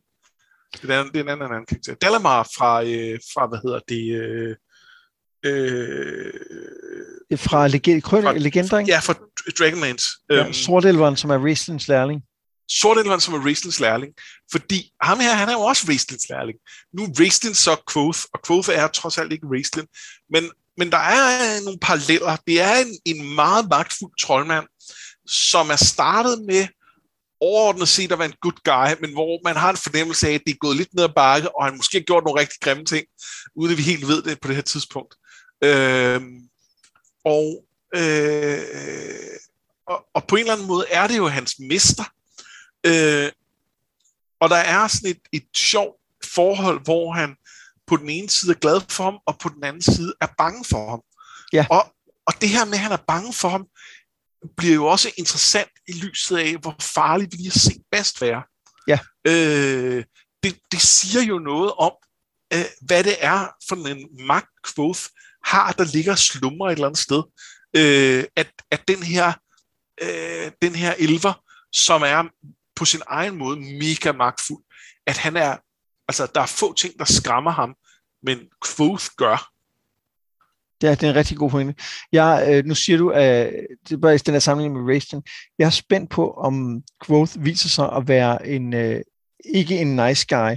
[0.82, 1.96] Det er, det er en anden, anden karakter.
[1.96, 4.56] Dalamar fra, øh, fra hvad hedder det, øh,
[5.48, 8.92] Øh, fra leg- Krøn- fra, legender, ikke?
[8.92, 9.14] Ja, fra
[9.60, 10.10] Dragonlance.
[10.30, 12.22] Ja, øhm, Sortelveren, som er Raislins lærling.
[12.70, 14.14] Sortelveren, som er Raislins lærling.
[14.52, 16.58] Fordi ham her, han er jo også Raislins lærling.
[16.94, 19.86] Nu er Raislin så Quoth, og Quoth er trods alt ikke Raislin.
[20.34, 22.36] Men, men der er nogle paralleller.
[22.48, 24.66] Det er en, en meget magtfuld troldmand,
[25.28, 26.68] som er startet med
[27.42, 30.42] overordnet set at være en good guy, men hvor man har en fornemmelse af, at
[30.46, 32.86] det er gået lidt ned ad bakke, og han måske har gjort nogle rigtig grimme
[32.86, 33.06] ting,
[33.56, 35.16] uden at vi helt ved det på det her tidspunkt.
[35.64, 36.22] Øh,
[37.26, 38.60] og, øh,
[39.88, 42.04] og, og på en eller anden måde er det jo hans mester.
[42.86, 43.32] Øh,
[44.40, 47.36] og der er sådan et, et sjovt forhold, hvor han
[47.88, 50.66] på den ene side er glad for ham, og på den anden side er bange
[50.66, 51.02] for ham.
[51.54, 51.66] Ja.
[51.70, 51.94] Og,
[52.26, 53.68] og det her med, at han er bange for ham,
[54.58, 58.44] bliver jo også interessant i lyset af, hvor farligt vi lige har set Bast være.
[58.88, 59.00] Ja.
[59.28, 60.04] Øh,
[60.44, 61.92] det, det siger jo noget om,
[62.54, 65.02] øh, hvad det er for en magt Quoth
[65.48, 67.24] har, der ligger slummer et eller andet sted.
[67.74, 69.34] Øh, at, at den her
[70.02, 71.44] øh, den her elver,
[71.74, 72.24] som er
[72.76, 74.64] på sin egen måde mega magtfuld,
[75.08, 75.58] at han er,
[76.08, 77.76] altså der er få ting, der skræmmer ham,
[78.24, 79.52] men Quoth gør.
[80.82, 81.76] Det er, det er en rigtig god pointe.
[82.12, 83.54] Jeg, øh, nu siger du, at
[83.90, 85.24] det er bare i den her sammenligning med Racing.
[85.60, 89.02] Jeg er spændt på, om Growth viser sig at være en, øh,
[89.46, 90.56] ikke en nice guy,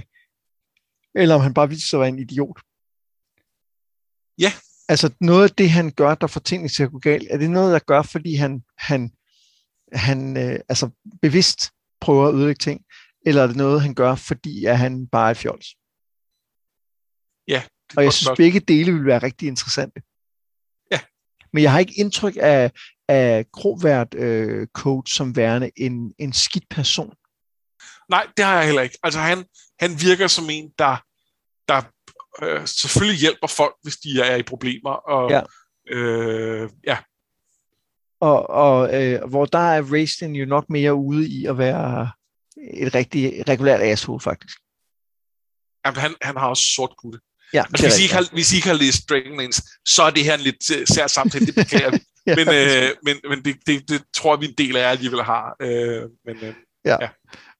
[1.15, 2.61] eller om han bare viser sig at være en idiot.
[4.37, 4.53] Ja.
[4.91, 7.49] Altså noget af det, han gør, der får tingene til at gå galt, er det
[7.49, 9.11] noget, der gør, fordi han, han,
[9.93, 10.89] han øh, altså
[11.21, 11.71] bevidst
[12.01, 12.81] prøver at ødelægge ting,
[13.25, 15.67] eller er det noget, han gør, fordi at han bare er fjols?
[17.47, 17.63] Ja.
[17.97, 20.01] Og jeg synes, begge dele vil være rigtig interessante.
[20.91, 20.99] Ja.
[21.53, 22.71] Men jeg har ikke indtryk af,
[23.07, 27.15] af Krovert øh, coach som værende en, en skidt person.
[28.09, 28.97] Nej, det har jeg heller ikke.
[29.03, 29.45] Altså han,
[29.79, 30.97] han virker som en, der,
[31.67, 31.81] der
[32.41, 34.91] øh, selvfølgelig hjælper folk, hvis de er i problemer.
[34.91, 35.41] Og, ja.
[35.87, 36.97] Øh, ja.
[38.19, 42.11] Og, og øh, hvor der er Raistlin jo nok mere ude i at være
[42.73, 44.57] et rigtig regulært asshole, faktisk.
[45.85, 47.19] Jamen, han, han har også sort kutte.
[47.53, 50.23] Ja, altså, hvis, I ikke har, hvis I ikke har læst Dragonlance, så er det
[50.23, 51.99] her en lidt uh, sær samtale, det beklager vi.
[52.27, 55.23] ja, men, øh, men, men det, det, det tror vi en del af jer alligevel
[55.23, 55.55] har.
[55.61, 56.53] Øh, men, øh,
[56.85, 56.97] ja.
[57.01, 57.09] ja.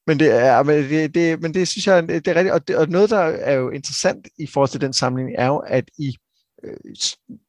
[0.06, 2.52] Men det er, men det, det, men det synes jeg, det er rigtigt.
[2.52, 5.58] Og, det, og noget, der er jo interessant i forhold til den sammenligning, er jo,
[5.58, 6.16] at i
[6.64, 6.76] øh,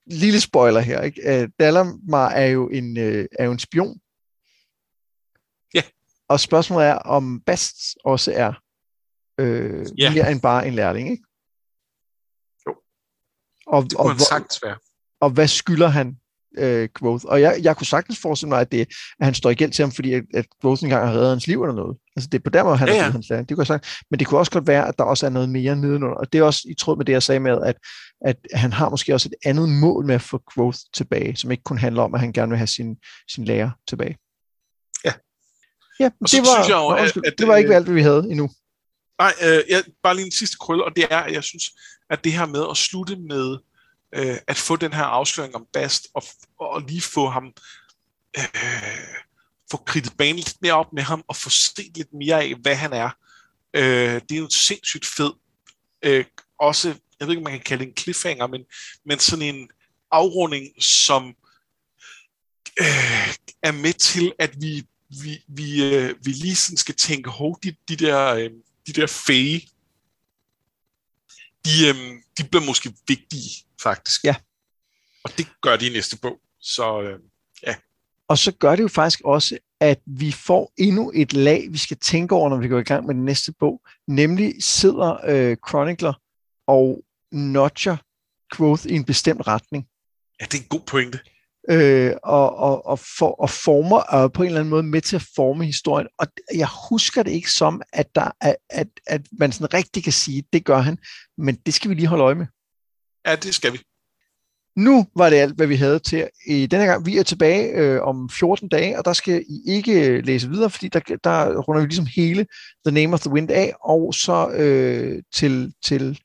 [0.06, 1.42] lille spoiler her, ikke?
[1.42, 4.00] Øh, Dalamar er jo en, øh, er jo en spion.
[5.74, 5.82] Ja.
[6.28, 8.54] Og spørgsmålet er, om Bast også er
[9.38, 10.14] øh, Ja.
[10.14, 11.24] mere end bare en lærling, ikke?
[12.68, 12.76] Jo.
[13.68, 14.78] Og, Det og, kunne han hvor- sagtens være.
[15.20, 16.18] og hvad skylder han
[16.58, 17.26] øh, Quoth?
[17.26, 18.82] Og jeg, jeg kunne sagtens forestille mig, at, det,
[19.20, 21.48] at han står i gæld til ham, fordi at, at Quoth engang har reddet hans
[21.48, 21.98] liv eller noget.
[22.16, 23.04] Altså det er på den måde, han Ja, har ja.
[23.04, 23.50] givet hans læring.
[23.50, 23.88] Det kunne jeg sagt.
[24.12, 26.18] Men det kunne også godt være, at der også er noget mere nedenunder.
[26.18, 27.76] Og det er også i tråd med det, jeg sagde med, at,
[28.26, 31.64] at han har måske også et andet mål med at få Quoth tilbage, som ikke
[31.64, 32.96] kun handler om, at han gerne vil have sin,
[33.30, 34.18] sin lærer tilbage.
[35.06, 35.14] Ja.
[36.00, 38.02] Ja, Og det var, synes jeg jo, at- at, det var ikke alt, hvad vi
[38.02, 38.50] havde endnu.
[39.22, 41.64] Nej, øh, jeg, bare lige en sidste krølle, og det er, at jeg synes,
[42.10, 43.58] at det her med at slutte med
[44.14, 46.24] øh, at få den her afsløring om Bast, og,
[46.60, 47.54] og lige få ham,
[48.38, 48.44] øh,
[49.72, 52.76] få kridtet banen lidt mere op med ham, og få set lidt mere af, hvad
[52.76, 53.10] han er.
[53.74, 55.34] Øh, det er jo sindssygt fed.
[56.04, 56.26] Øh,
[56.60, 56.88] også,
[57.20, 58.62] jeg ved ikke, om man kan kalde det en cliffhanger, men,
[59.06, 59.70] men sådan en
[60.12, 61.36] afrunding, som
[62.80, 63.34] øh,
[63.64, 64.84] er med til, at vi,
[65.22, 68.50] vi, vi, øh, vi lige sådan skal tænke, hov, de, de der, øh,
[68.88, 69.70] de der fæge,
[71.66, 71.96] de, øh,
[72.38, 73.50] de bliver måske vigtige,
[73.84, 74.24] faktisk.
[74.24, 74.36] Ja.
[75.24, 76.40] Og det gør de i næste bog.
[76.62, 77.20] Så øh,
[78.28, 81.98] Og så gør det jo faktisk også, at vi får endnu et lag, vi skal
[81.98, 83.82] tænke over, når vi går i gang med den næste bog.
[84.08, 86.14] Nemlig sidder øh, Chronicler
[86.68, 87.98] og notcher
[88.56, 89.88] Quoth i en bestemt retning.
[90.42, 91.20] ja, det er en god pointe.
[91.70, 95.16] Øh, og, og, og, for, og former og på en eller anden måde med til
[95.16, 96.08] at forme historien.
[96.18, 100.14] Og jeg husker det ikke som, at, der er, at, at man sådan rigtig kan
[100.14, 100.98] sige, det gør han.
[101.38, 102.46] Men det skal vi lige holde øje med.
[103.26, 103.82] Ja, det skal vi.
[104.76, 107.06] Nu var det alt, hvad vi havde til i denne gang.
[107.06, 110.70] Vi er tilbage øh, om 14 dage, og der skal I ikke øh, læse videre,
[110.70, 112.48] fordi der, der runder vi ligesom hele
[112.86, 116.20] The Name of the Wind af, og så øh, til, til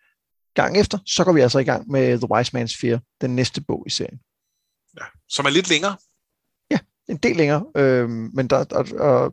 [0.55, 3.61] gang efter, så går vi altså i gang med The Wise Man's Fear, den næste
[3.61, 4.19] bog i serien.
[5.01, 5.05] Ja.
[5.29, 5.97] Som er lidt længere.
[7.09, 9.31] En del længere, øh, men der, der, der,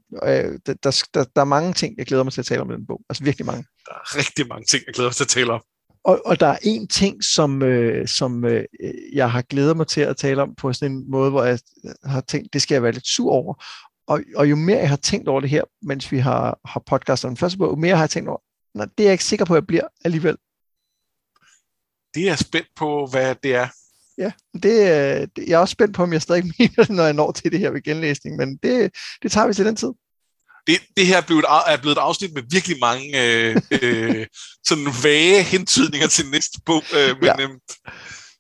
[0.66, 2.74] der, der, der, der er mange ting, jeg glæder mig til at tale om i
[2.74, 3.02] den bog.
[3.10, 3.64] Altså virkelig mange.
[3.86, 5.62] Der er rigtig mange ting, jeg glæder mig til at tale om.
[6.06, 8.66] Og, og der er en ting, som, øh, som øh,
[9.14, 11.60] jeg har glædet mig til at tale om på sådan en måde, hvor jeg
[12.04, 13.64] har tænkt, det skal jeg være lidt sur over.
[14.08, 17.30] Og, og jo mere jeg har tænkt over det her, mens vi har, har podcastet
[17.30, 18.40] den første bog, jo mere har jeg tænkt over,
[18.78, 20.38] nej, det er jeg ikke sikker på, at jeg bliver alligevel.
[22.14, 23.68] Det er jeg spændt på, hvad det er.
[24.18, 27.04] Ja, det, øh, det, jeg er også spændt på, om jeg stadig mener det, når
[27.04, 29.94] jeg når til det her ved genlæsning, men det, det tager vi til den tid.
[30.68, 34.26] Det, det her er blevet, er blevet et afsnit med virkelig mange øh, øh,
[34.68, 36.84] sådan vage hentydninger til næste bog.
[36.96, 37.42] Øh, men Ja.
[37.42, 37.50] Øh,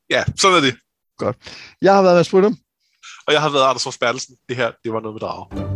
[0.09, 0.76] ja, sådan er det.
[1.82, 2.57] Jeg har været med at spurgte
[3.28, 4.36] Og jeg har været Anders Fors Bertelsen.
[4.49, 5.74] Det her, det var noget med drager.